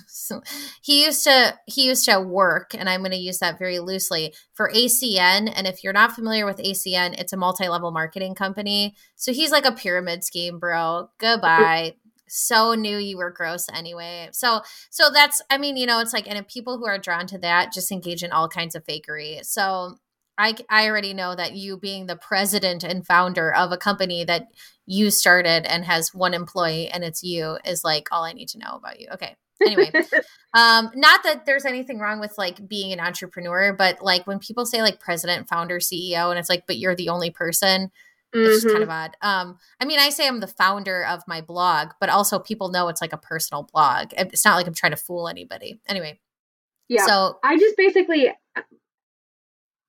[0.08, 0.42] so
[0.82, 4.34] he used to he used to work, and I'm going to use that very loosely
[4.54, 5.52] for ACN.
[5.56, 8.96] And if you're not familiar with ACN, it's a multi-level marketing company.
[9.16, 11.10] So he's like a pyramid scheme, bro.
[11.18, 11.96] Goodbye.
[12.28, 14.30] so knew you were gross anyway.
[14.32, 17.38] So so that's I mean, you know, it's like and people who are drawn to
[17.40, 19.44] that just engage in all kinds of fakery.
[19.46, 19.98] So
[20.38, 24.48] I, I already know that you being the president and founder of a company that
[24.86, 28.58] you started and has one employee and it's you is like all I need to
[28.58, 29.08] know about you.
[29.14, 29.36] Okay.
[29.62, 29.92] Anyway,
[30.54, 34.66] um, not that there's anything wrong with like being an entrepreneur, but like when people
[34.66, 37.92] say like president, founder, CEO, and it's like, but you're the only person,
[38.36, 38.40] mm-hmm.
[38.40, 39.16] it's just kind of odd.
[39.22, 42.88] Um, I mean, I say I'm the founder of my blog, but also people know
[42.90, 44.10] it's like a personal blog.
[44.18, 45.80] It's not like I'm trying to fool anybody.
[45.88, 46.20] Anyway.
[46.90, 47.06] Yeah.
[47.06, 48.30] So I just basically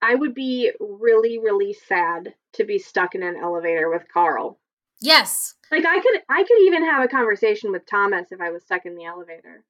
[0.04, 4.58] I would be really, really sad to be stuck in an elevator with Karl.
[5.00, 5.54] Yes.
[5.72, 8.84] Like I could I could even have a conversation with Thomas if I was stuck
[8.84, 9.64] in the elevator.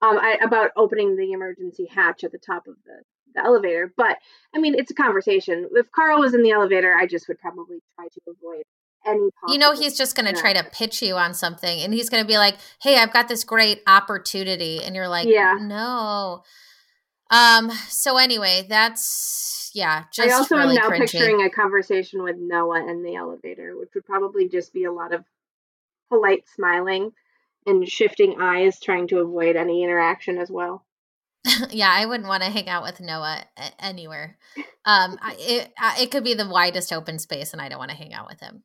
[0.00, 3.02] Um I, about opening the emergency hatch at the top of the,
[3.34, 3.92] the elevator.
[3.96, 4.18] But
[4.54, 5.68] I mean it's a conversation.
[5.72, 8.62] If Karl was in the elevator, I just would probably try to avoid
[9.04, 12.10] any You know he's just going to try to pitch you on something and he's
[12.10, 15.54] going to be like, "Hey, I've got this great opportunity." And you're like, yeah.
[15.58, 16.42] "No."
[17.30, 20.98] Um so anyway, that's yeah, just I also really am now cringy.
[20.98, 25.14] picturing a conversation with Noah in the elevator, which would probably just be a lot
[25.14, 25.24] of
[26.08, 27.12] polite smiling
[27.66, 30.84] and shifting eyes, trying to avoid any interaction as well.
[31.70, 33.44] yeah, I wouldn't want to hang out with Noah
[33.78, 34.36] anywhere.
[34.84, 38.12] Um, it it could be the widest open space, and I don't want to hang
[38.12, 38.62] out with him.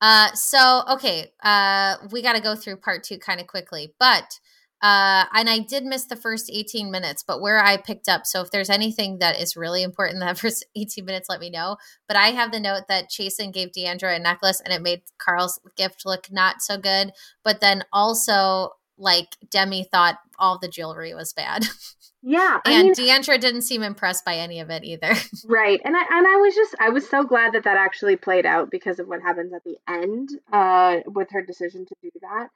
[0.00, 4.40] Uh, so okay, uh, we got to go through part two kind of quickly, but
[4.80, 8.26] uh, and I did miss the first 18 minutes, but where I picked up.
[8.26, 11.50] So if there's anything that is really important in that first 18 minutes, let me
[11.50, 11.76] know.
[12.06, 15.60] But I have the note that Chasen gave Deandra a necklace and it made Karl's
[15.76, 17.12] gift look not so good.
[17.42, 21.64] But then also, like Demi thought all the jewelry was bad.
[22.20, 25.14] Yeah, I and mean, Deandra didn't seem impressed by any of it either.
[25.46, 28.44] Right, and I and I was just I was so glad that that actually played
[28.44, 32.48] out because of what happens at the end uh, with her decision to do that.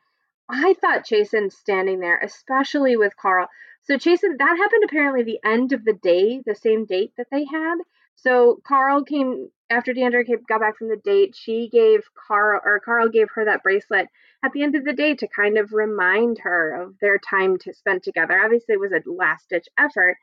[0.55, 3.49] I thought Chasen standing there, especially with Karl.
[3.85, 7.47] So Chasen, that happened apparently the end of the day, the same date that they
[7.47, 7.77] had.
[8.17, 11.35] So Karl came after Deandra came, got back from the date.
[11.35, 14.09] She gave Karl or Karl gave her that bracelet
[14.45, 17.73] at the end of the day to kind of remind her of their time to
[17.73, 18.39] spend together.
[18.39, 20.19] Obviously, it was a last ditch effort,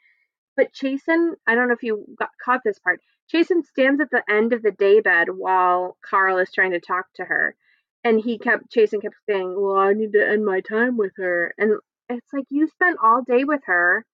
[0.56, 3.02] but Chasen, I don't know if you got, caught this part.
[3.34, 7.26] Chasen stands at the end of the daybed while Karl is trying to talk to
[7.26, 7.56] her
[8.04, 11.54] and he kept Chasen kept saying, "Well, I need to end my time with her,"
[11.58, 11.80] and
[12.10, 14.06] it's like you spent all day with her.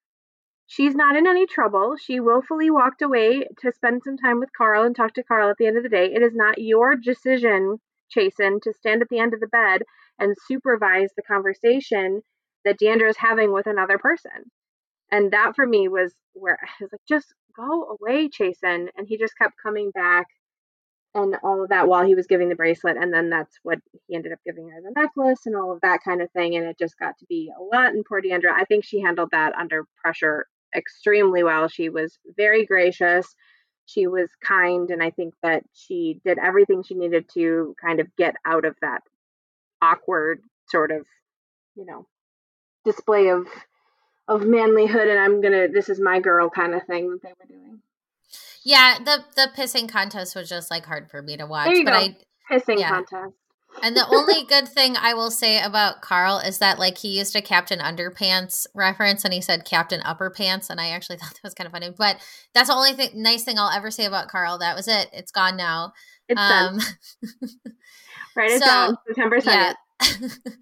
[0.68, 1.96] She's not in any trouble.
[1.96, 5.58] She willfully walked away to spend some time with Karl and talk to Karl at
[5.58, 6.14] the end of the day.
[6.14, 7.80] It is not your decision,
[8.10, 9.84] Chasen, to stand at the end of the bed
[10.18, 12.24] and supervise the conversation
[12.64, 14.52] that Deandra is having with another person.
[15.12, 18.90] And that for me was where I was like, just go away, Chasen.
[18.98, 20.28] And he just kept coming back
[21.16, 24.16] and all of that while he was giving the bracelet and then that's what he
[24.16, 26.78] ended up giving her the necklace and all of that kind of thing and it
[26.78, 27.94] just got to be a lot.
[27.94, 30.46] And poor Deandra I think she handled that under pressure
[30.76, 31.70] extremely well.
[31.70, 33.34] She was very gracious.
[33.86, 38.14] She was kind and I think that she did everything she needed to kind of
[38.18, 39.02] get out of that
[39.82, 41.06] awkward sort of
[41.76, 42.08] you know
[42.84, 43.48] display of
[44.28, 47.48] of manlyhood and I'm gonna this is my girl kind of thing that they were
[47.48, 47.82] doing
[48.64, 51.70] yeah, the the pissing contest was just like hard for me to watch.
[51.84, 51.98] but go.
[51.98, 52.18] I
[52.52, 52.90] pissing yeah.
[52.90, 53.36] contest.
[53.84, 57.36] And the only good thing I will say about Karl is that like he used
[57.36, 61.44] a Captain Underpants reference and he said Captain Upper Pants and I actually thought that
[61.44, 61.92] was kind of funny.
[61.96, 62.18] But
[62.54, 64.58] that's the only thing nice thing I'll ever say about Karl.
[64.60, 65.10] That was it.
[65.14, 65.94] It's gone now.
[66.28, 66.88] It's um, done.
[68.36, 68.98] Write it so, down.
[69.08, 69.46] September 2nd.
[69.46, 69.74] Yeah.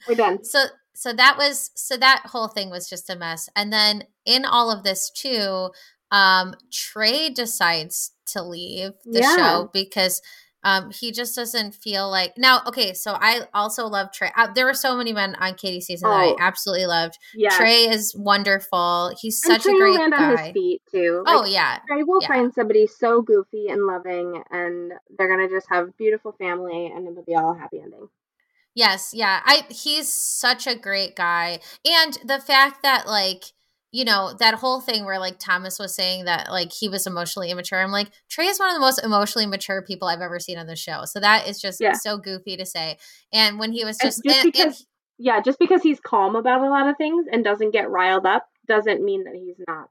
[0.07, 0.43] We're done.
[0.43, 3.49] So so that was so that whole thing was just a mess.
[3.55, 5.69] And then in all of this too,
[6.13, 9.35] um, Trey decides to leave the yeah.
[9.35, 10.21] show because
[10.63, 12.61] um, he just doesn't feel like now.
[12.67, 14.29] Okay, so I also love Trey.
[14.37, 16.37] Uh, there were so many men on Katie season oh, that I oh.
[16.39, 17.17] absolutely loved.
[17.33, 17.57] Yeah.
[17.57, 19.11] Trey is wonderful.
[19.19, 20.23] He's such a great land guy.
[20.23, 21.23] on his feet too.
[21.27, 22.27] Oh, like, oh yeah, Trey will yeah.
[22.27, 27.23] find somebody so goofy and loving, and they're gonna just have beautiful family, and it'll
[27.23, 28.07] be all happy ending.
[28.75, 29.41] Yes, yeah.
[29.43, 33.45] I he's such a great guy, and the fact that like
[33.93, 37.51] you know, that whole thing where like Thomas was saying that like he was emotionally
[37.51, 37.79] immature.
[37.79, 40.65] I'm like, Trey is one of the most emotionally mature people I've ever seen on
[40.65, 41.05] the show.
[41.05, 41.93] So that is just yeah.
[41.93, 42.97] so goofy to say.
[43.31, 44.87] And when he was just, just and, because, and,
[45.19, 48.47] yeah, just because he's calm about a lot of things and doesn't get riled up
[48.67, 49.89] doesn't mean that he's not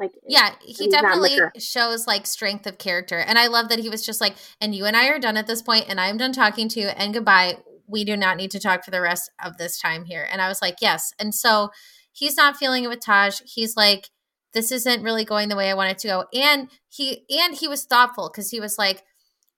[0.00, 3.90] like eh, yeah he definitely shows like strength of character and i love that he
[3.90, 6.32] was just like and you and i are done at this point and i'm done
[6.32, 9.58] talking to you and goodbye we do not need to talk for the rest of
[9.58, 11.68] this time here and i was like yes and so
[12.12, 13.40] he's not feeling it with Taj.
[13.44, 14.08] He's like,
[14.54, 16.24] this isn't really going the way I want it to go.
[16.34, 19.02] And he and he was thoughtful because he was like,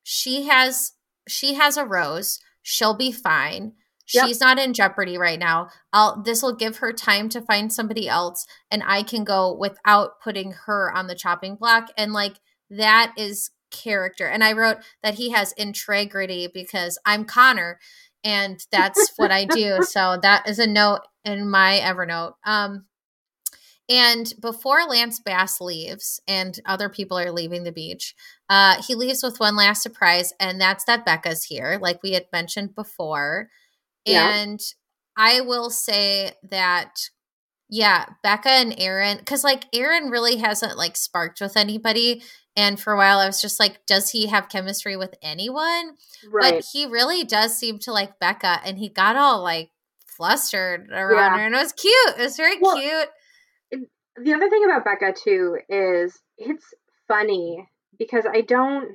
[0.03, 0.93] she has
[1.29, 2.39] she has a rose.
[2.63, 3.73] She'll be fine.
[4.13, 4.27] Yep.
[4.27, 5.69] She's not in jeopardy right now.
[5.93, 10.21] I'll this will give her time to find somebody else and I can go without
[10.23, 11.89] putting her on the chopping block.
[11.97, 12.35] And like
[12.71, 14.27] that is character.
[14.27, 17.81] And I wrote that he has integrity because I'm Connor
[18.23, 19.79] and that's what I do.
[19.83, 22.35] So that is a note in my Evernote.
[22.45, 22.87] Um,
[23.89, 28.15] and before Lance Bass leaves and other people are leaving the beach,
[28.49, 32.27] uh, he leaves with one last surprise, and that's that Becca's here, like we had
[32.33, 33.51] mentioned before.
[34.07, 34.35] Yeah.
[34.37, 34.61] And
[35.17, 37.11] I will say that,
[37.69, 42.23] yeah, Becca and Aaron, because like Aaron really hasn't like sparked with anybody.
[42.57, 45.97] And for a while, I was just like, does he have chemistry with anyone?
[46.31, 46.55] Right.
[46.55, 49.71] But he really does seem to like Becca, and he got all like
[50.17, 51.39] flustered around yeah.
[51.39, 52.19] her, and it was cute.
[52.19, 53.09] It was very well, cute.
[54.17, 56.73] The other thing about Becca too is it's
[57.09, 58.95] funny because I don't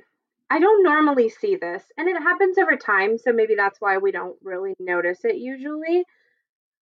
[0.50, 4.10] I don't normally see this, and it happens over time, so maybe that's why we
[4.10, 6.04] don't really notice it usually.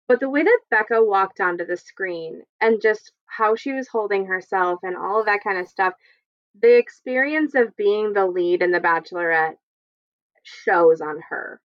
[0.07, 4.26] But the way that Becca walked onto the screen and just how she was holding
[4.26, 5.95] herself and all of that kind of stuff,
[6.61, 9.57] the experience of being the lead in The Bachelorette
[10.43, 11.59] shows on her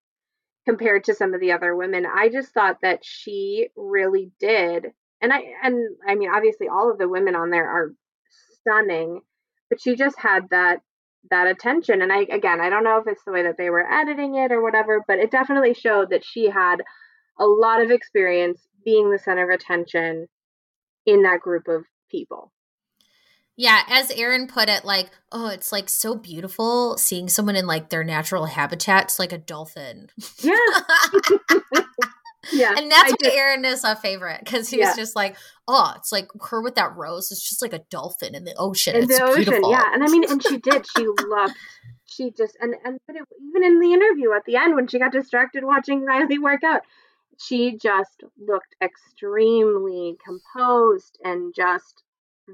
[0.70, 2.06] compared to some of the other women.
[2.06, 4.88] I just thought that she really did.
[5.22, 7.92] And I and I mean obviously all of the women on there are
[8.60, 9.22] stunning,
[9.70, 10.82] but she just had that
[11.32, 13.92] that attention and I again, I don't know if it's the way that they were
[13.92, 16.78] editing it or whatever, but it definitely showed that she had
[17.40, 20.28] a lot of experience being the center of attention
[21.06, 22.52] in that group of people.
[23.60, 27.90] Yeah, as Aaron put it, like, oh, it's like so beautiful seeing someone in like
[27.90, 30.08] their natural habitats, like a dolphin.
[30.38, 30.54] Yeah.
[32.54, 32.74] yeah.
[32.78, 34.96] And that's I why Aaron is a favorite because he's yeah.
[34.96, 35.36] just like,
[35.68, 37.34] oh, it's like her with that rose.
[37.34, 38.96] It's just like a dolphin in the ocean.
[38.96, 39.72] In it's the ocean, beautiful.
[39.72, 39.94] yeah.
[39.94, 40.86] And I mean, and she did.
[40.96, 41.54] She loved.
[42.06, 45.00] She just and and but it, even in the interview at the end when she
[45.00, 46.84] got distracted watching Riley work out,
[47.38, 52.04] she just looked extremely composed and just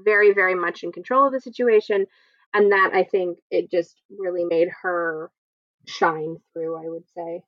[0.04, 2.06] very, very much in control of the situation.
[2.54, 5.30] And that I think it just really made her
[5.86, 7.42] shine through, I would say.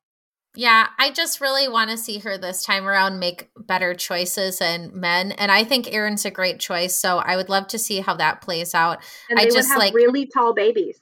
[0.55, 4.93] Yeah, I just really want to see her this time around make better choices and
[4.93, 5.31] men.
[5.33, 6.95] And I think Aaron's a great choice.
[6.95, 8.99] So I would love to see how that plays out.
[9.29, 10.99] And I just like really tall babies.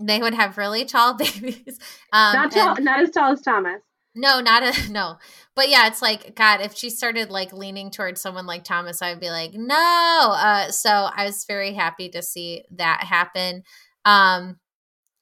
[0.00, 1.78] They would have really tall babies.
[2.12, 3.80] Um, not tall, and, not as tall as Thomas.
[4.18, 5.18] No, not a no.
[5.54, 6.60] But yeah, it's like God.
[6.60, 10.34] If she started like leaning towards someone like Thomas, I would be like, no.
[10.36, 13.62] Uh, so I was very happy to see that happen.
[14.04, 14.58] Um,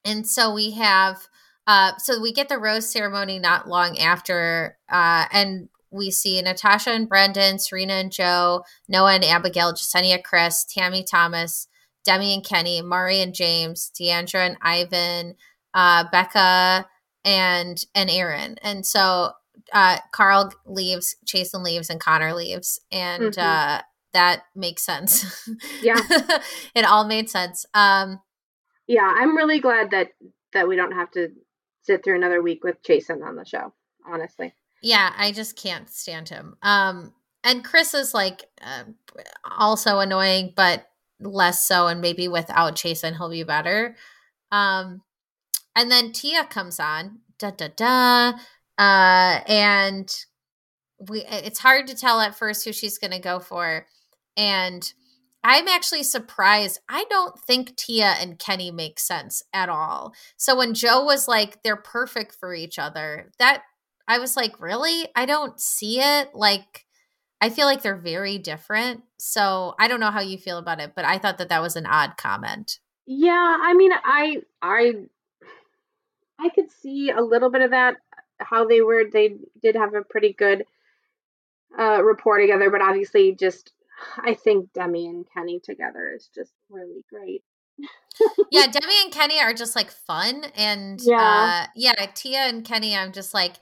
[0.04, 1.28] and so we have,
[1.66, 6.90] uh, so we get the rose ceremony not long after, uh, and we see Natasha
[6.90, 11.66] and Brendan, Serena and Joe, Noah and Abigail, Jessenia, Chris, Tammy, Thomas,
[12.04, 15.34] Demi and Kenny, Mari and James, Deandra and Ivan,
[15.74, 16.86] uh, Becca
[17.26, 18.56] and and Aaron.
[18.62, 19.32] And so
[19.72, 23.40] uh, Karl leaves, Chasen leaves, and Connor leaves, and mm-hmm.
[23.40, 23.80] uh,
[24.14, 25.50] that makes sense.
[25.82, 26.00] Yeah,
[26.74, 27.66] it all made sense.
[27.74, 28.20] Um,
[28.86, 30.10] yeah, I'm really glad that
[30.52, 31.28] that we don't have to
[31.82, 33.74] sit through another week with Chasen on the show.
[34.06, 36.56] Honestly, yeah, I just can't stand him.
[36.62, 37.12] Um,
[37.42, 38.84] and Chris is like uh,
[39.58, 40.86] also annoying, but
[41.20, 43.96] less so, and maybe without Chasen, he'll be better.
[44.52, 45.02] Um,
[45.76, 48.32] and then Tia comes on, da da da,
[48.78, 50.12] uh, and
[51.08, 53.86] we it's hard to tell at first who she's going to go for,
[54.36, 54.92] and
[55.44, 56.80] I'm actually surprised.
[56.88, 60.14] I don't think Tia and Kenny make sense at all.
[60.36, 63.62] So when Joe was like they're perfect for each other, that
[64.08, 65.06] I was like, really?
[65.14, 66.30] I don't see it.
[66.34, 66.86] Like
[67.40, 69.02] I feel like they're very different.
[69.18, 71.76] So I don't know how you feel about it, but I thought that that was
[71.76, 72.78] an odd comment.
[73.06, 74.94] Yeah, I mean, I I
[76.46, 77.96] I could see a little bit of that.
[78.38, 80.64] How they were, they did have a pretty good
[81.78, 83.72] uh, rapport together, but obviously, just
[84.18, 87.42] I think Demi and Kenny together is just really great.
[88.50, 92.94] yeah, Demi and Kenny are just like fun, and yeah, uh, yeah, Tia and Kenny,
[92.94, 93.54] I'm just like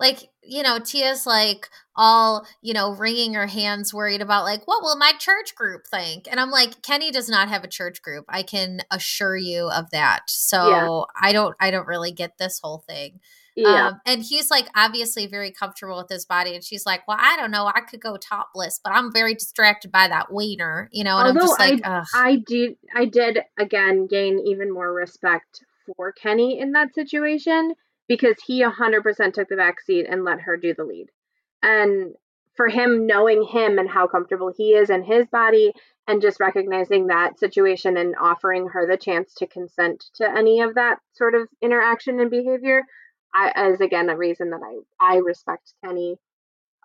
[0.00, 4.82] like you know tia's like all you know wringing her hands worried about like what
[4.82, 8.24] will my church group think and i'm like kenny does not have a church group
[8.28, 11.00] i can assure you of that so yeah.
[11.20, 13.20] i don't i don't really get this whole thing
[13.58, 13.88] yeah.
[13.88, 16.54] Um, and he's like obviously very comfortable with his body.
[16.54, 17.66] And she's like, Well, I don't know.
[17.66, 21.18] I could go topless, but I'm very distracted by that wiener, you know?
[21.18, 25.64] And Although I'm just like, I, I did, I did again gain even more respect
[25.96, 27.74] for Kenny in that situation
[28.08, 31.08] because he 100% took the back seat and let her do the lead.
[31.62, 32.14] And
[32.56, 35.72] for him knowing him and how comfortable he is in his body
[36.08, 40.74] and just recognizing that situation and offering her the chance to consent to any of
[40.74, 42.82] that sort of interaction and behavior
[43.32, 46.16] I, is again a reason that I I respect Kenny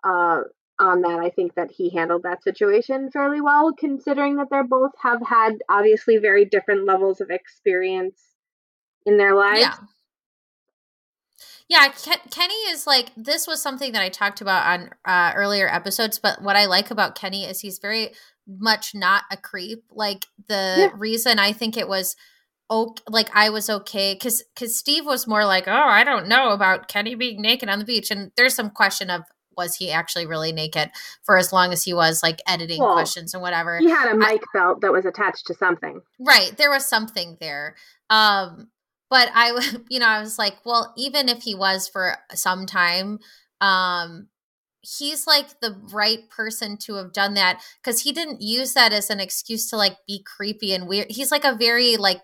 [0.04, 0.42] uh,
[0.80, 1.20] on that.
[1.20, 5.64] I think that he handled that situation fairly well, considering that they're both have had
[5.70, 8.22] obviously very different levels of experience
[9.06, 9.62] in their lives.
[9.62, 9.76] Yeah.
[11.70, 15.68] Yeah, Ken- Kenny is like this was something that I talked about on uh, earlier
[15.68, 16.20] episodes.
[16.20, 18.12] But what I like about Kenny is he's very
[18.48, 19.84] much not a creep.
[19.92, 20.90] Like the yeah.
[20.96, 22.16] reason I think it was
[22.70, 26.52] okay, like I was okay because because Steve was more like, oh, I don't know
[26.52, 29.24] about Kenny being naked on the beach, and there's some question of
[29.56, 30.90] was he actually really naked
[31.24, 33.78] for as long as he was like editing well, questions and whatever.
[33.78, 36.02] He had a mic I, belt that was attached to something.
[36.20, 37.76] Right, there was something there.
[38.10, 38.70] Um,
[39.14, 43.20] but I, you know, I was like, well, even if he was for some time,
[43.62, 44.30] um,
[44.82, 49.12] he's like the right person to have done that because he didn't use that as
[49.12, 51.12] an excuse to like be creepy and weird.
[51.12, 52.22] He's like a very like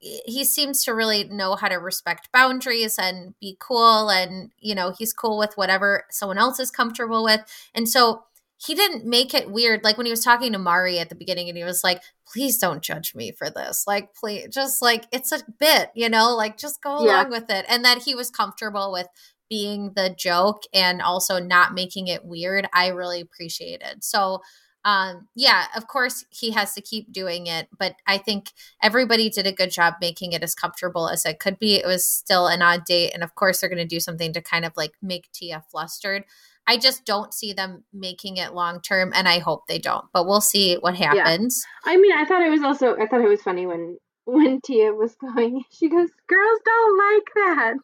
[0.00, 4.92] he seems to really know how to respect boundaries and be cool and you know
[4.98, 7.40] he's cool with whatever someone else is comfortable with
[7.72, 8.24] and so
[8.64, 9.82] he didn't make it weird.
[9.82, 12.58] Like when he was talking to Mari at the beginning and he was like, please
[12.58, 13.84] don't judge me for this.
[13.86, 17.64] Like, please, just like, it's a bit, you know, like just go along with it.
[17.68, 19.08] And that he was comfortable with
[19.50, 24.04] being the joke and also not making it weird, I really appreciated.
[24.04, 24.40] So
[24.84, 28.50] um yeah of course he has to keep doing it but i think
[28.82, 32.04] everybody did a good job making it as comfortable as it could be it was
[32.04, 34.72] still an odd date and of course they're going to do something to kind of
[34.76, 36.24] like make tia flustered
[36.66, 40.26] i just don't see them making it long term and i hope they don't but
[40.26, 41.92] we'll see what happens yeah.
[41.92, 44.92] i mean i thought it was also i thought it was funny when when tia
[44.92, 47.74] was going she goes girls don't like that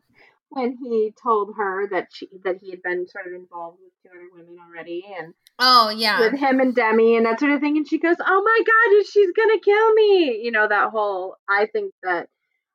[0.51, 4.09] when he told her that she that he had been sort of involved with two
[4.09, 7.77] other women already and oh yeah with him and demi and that sort of thing
[7.77, 11.67] and she goes oh my god she's gonna kill me you know that whole i
[11.67, 12.29] think that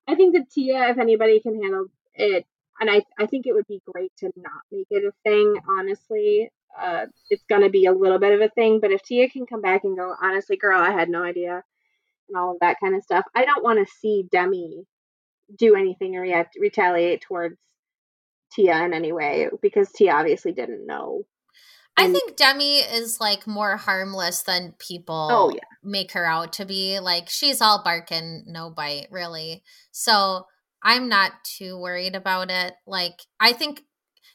[0.08, 2.46] i think that tia if anybody can handle it
[2.80, 6.50] and i i think it would be great to not make it a thing honestly
[6.82, 9.62] uh it's gonna be a little bit of a thing but if tia can come
[9.62, 11.62] back and go honestly girl i had no idea
[12.30, 14.86] and all of that kind of stuff i don't want to see demi
[15.58, 17.58] do anything or re- retaliate towards
[18.52, 21.26] Tia in any way because Tia obviously didn't know.
[21.96, 25.62] And I think Demi is like more harmless than people oh, yeah.
[25.84, 27.00] make her out to be.
[27.00, 29.64] Like she's all bark and no bite, really.
[29.92, 30.48] So
[30.84, 32.74] I'm not too worried about it.
[32.86, 33.84] Like I think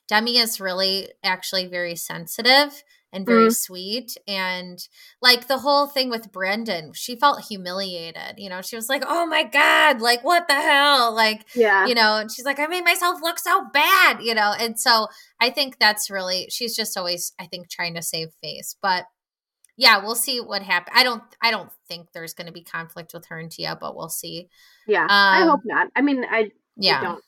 [0.09, 2.83] Demi is really actually very sensitive
[3.13, 3.57] and very mm.
[3.57, 4.17] sweet.
[4.27, 4.79] And
[5.23, 8.35] like the whole thing with Brendan, she felt humiliated.
[8.39, 11.15] You know, she was like, oh my God, like what the hell?
[11.15, 11.87] Like, yeah.
[11.87, 14.55] you know, and she's like, I made myself look so bad, you know?
[14.59, 15.07] And so
[15.41, 18.77] I think that's really, she's just always, I think, trying to save face.
[18.83, 19.05] But
[19.79, 20.95] yeah, we'll see what happens.
[20.95, 23.97] I don't, I don't think there's going to be conflict with her and Tia, but
[23.97, 24.51] we'll see.
[24.87, 25.89] Yeah, um, I hope not.
[25.97, 27.01] I mean, I, yeah.
[27.01, 27.25] I don't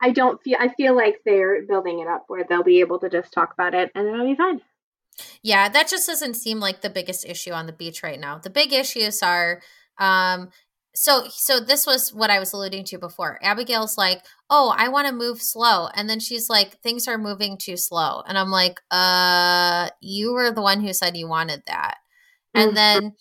[0.00, 3.08] I don't feel I feel like they're building it up where they'll be able to
[3.08, 4.60] just talk about it and it'll be fine.
[5.42, 8.38] Yeah, that just doesn't seem like the biggest issue on the beach right now.
[8.38, 9.60] The big issues are
[9.98, 10.50] um
[10.98, 13.38] so so this was what I was alluding to before.
[13.40, 17.56] Abigail's like, "Oh, I want to move slow." And then she's like, "Things are moving
[17.56, 21.98] too slow." And I'm like, "Uh, you were the one who said you wanted that."
[22.52, 22.74] And mm-hmm.
[22.74, 23.12] then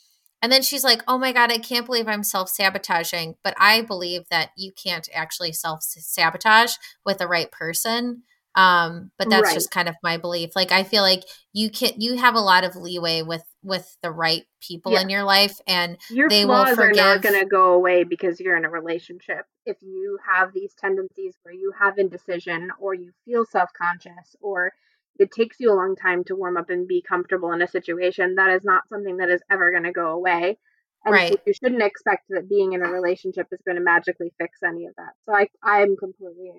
[0.42, 4.24] and then she's like, "Oh my god, I can't believe I'm self-sabotaging." But I believe
[4.32, 6.74] that you can't actually self-sabotage
[7.06, 8.24] with the right person.
[8.58, 9.54] Um, but that's right.
[9.54, 10.50] just kind of my belief.
[10.56, 14.10] Like I feel like you can you have a lot of leeway with with the
[14.10, 15.02] right people yeah.
[15.02, 17.06] in your life and your they flaws will forgive.
[17.06, 19.46] are not going to go away because you're in a relationship.
[19.68, 24.72] If you have these tendencies where you have indecision or you feel self-conscious or
[25.20, 28.36] it takes you a long time to warm up and be comfortable in a situation,
[28.36, 30.58] that is not something that is ever going to go away.
[31.06, 31.32] And right.
[31.32, 34.86] so you shouldn't expect that being in a relationship is going to magically fix any
[34.88, 35.14] of that.
[35.26, 36.52] So I I'm completely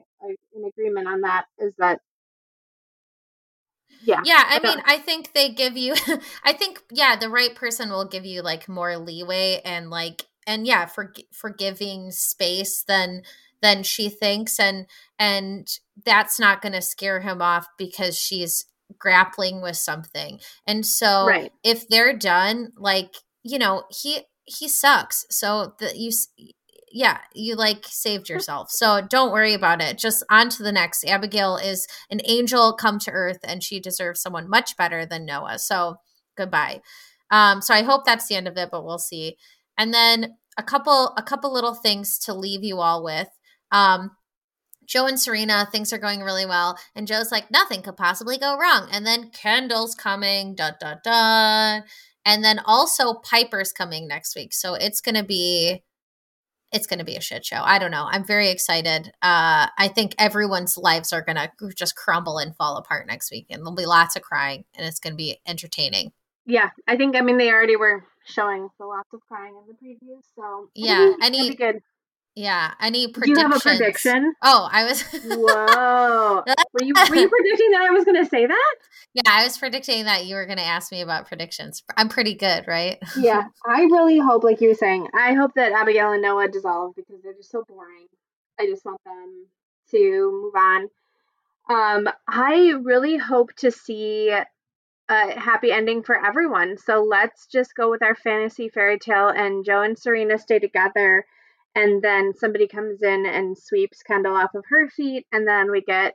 [0.54, 1.46] in agreement on that.
[1.58, 2.00] Is that
[4.02, 5.94] yeah yeah i mean i think they give you
[6.44, 10.66] i think yeah the right person will give you like more leeway and like and
[10.66, 13.22] yeah for forgiving space than
[13.60, 14.86] than she thinks and
[15.18, 18.66] and that's not going to scare him off because she's
[18.98, 21.52] grappling with something and so right.
[21.64, 25.26] if they're done like you know he he sucks.
[25.30, 26.10] So that you
[26.90, 28.70] yeah, you like saved yourself.
[28.70, 29.98] So don't worry about it.
[29.98, 31.04] Just on to the next.
[31.04, 35.58] Abigail is an angel come to earth and she deserves someone much better than Noah.
[35.58, 35.96] So
[36.36, 36.80] goodbye.
[37.30, 39.36] Um, so I hope that's the end of it, but we'll see.
[39.76, 43.28] And then a couple a couple little things to leave you all with.
[43.70, 44.12] Um,
[44.86, 46.78] Joe and Serena, things are going really well.
[46.94, 48.88] And Joe's like, nothing could possibly go wrong.
[48.90, 51.80] And then Kendall's coming, da da da.
[52.28, 54.52] And then also Pieper's coming next week.
[54.52, 55.82] So it's going to be
[56.70, 57.62] it's going to be a shit show.
[57.62, 58.06] I don't know.
[58.10, 59.10] I'm very excited.
[59.22, 63.46] Uh, I think everyone's lives are going to just crumble and fall apart next week,
[63.48, 66.12] and there'll be lots of crying, and it's going to be entertaining.
[66.44, 67.16] Yeah, I think.
[67.16, 71.14] I mean, they already were showing the lots of crying in the previews, so yeah,
[71.22, 71.80] any good.
[72.38, 72.72] Yeah.
[72.80, 73.36] Any predictions?
[73.36, 74.34] Do you have a prediction?
[74.42, 75.02] Oh, I was.
[75.24, 76.44] Whoa.
[76.72, 78.74] were you were you predicting that I was going to say that?
[79.12, 81.82] Yeah, I was predicting that you were going to ask me about predictions.
[81.96, 82.98] I'm pretty good, right?
[83.18, 86.94] yeah, I really hope, like you were saying, I hope that Abigail and Noah dissolve
[86.94, 88.06] because they're just so boring.
[88.60, 89.46] I just want them
[89.90, 90.88] to move on.
[91.68, 94.30] Um, I really hope to see
[95.08, 96.78] a happy ending for everyone.
[96.78, 101.24] So let's just go with our fantasy fairy tale and Joe and Serena stay together
[101.74, 105.80] and then somebody comes in and sweeps Kendall off of her feet, and then we
[105.82, 106.14] get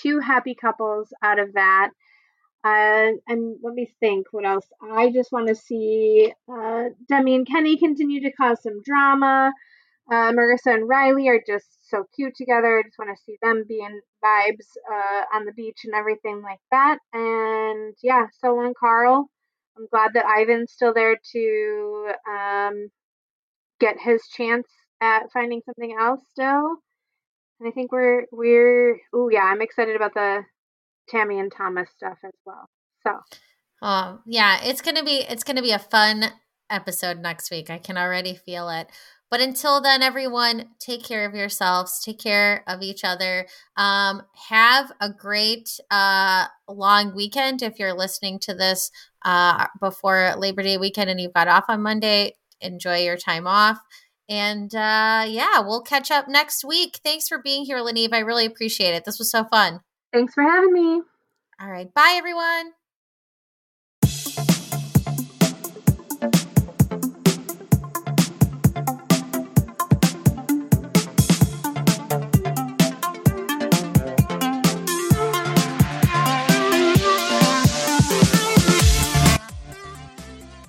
[0.00, 1.90] two happy couples out of that.
[2.64, 4.66] Uh, and let me think what else.
[4.92, 9.52] I just want to see uh, Demi and Kenny continue to cause some drama.
[10.10, 12.78] Uh, Maurissa and Riley are just so cute together.
[12.78, 16.60] I just want to see them being vibes uh, on the beach and everything like
[16.70, 16.98] that.
[17.12, 19.30] And yeah, so long, Karl.
[19.78, 22.88] I'm glad that Ivan's still there to um,
[23.80, 24.66] get his chance
[25.00, 26.76] at finding something else still.
[27.60, 30.42] And I think we're we're oh yeah, I'm excited about the
[31.08, 32.68] Tammy and Thomas stuff as well.
[33.02, 33.18] So
[33.80, 36.24] Oh, yeah, it's going to be it's going to be a fun
[36.70, 37.70] episode next week.
[37.70, 38.88] I can already feel it.
[39.30, 43.46] But until then, everyone, take care of yourselves, take care of each other.
[43.76, 48.90] Um, have a great uh, long weekend if you're listening to this
[49.26, 52.36] uh, before Labor Day weekend and you've got off on Monday.
[52.60, 53.78] Enjoy your time off.
[54.28, 57.00] And uh, yeah, we'll catch up next week.
[57.02, 58.12] Thanks for being here, Leneve.
[58.12, 59.04] I really appreciate it.
[59.04, 59.80] This was so fun.
[60.12, 61.02] Thanks for having me.
[61.60, 61.92] All right.
[61.94, 62.77] Bye, everyone.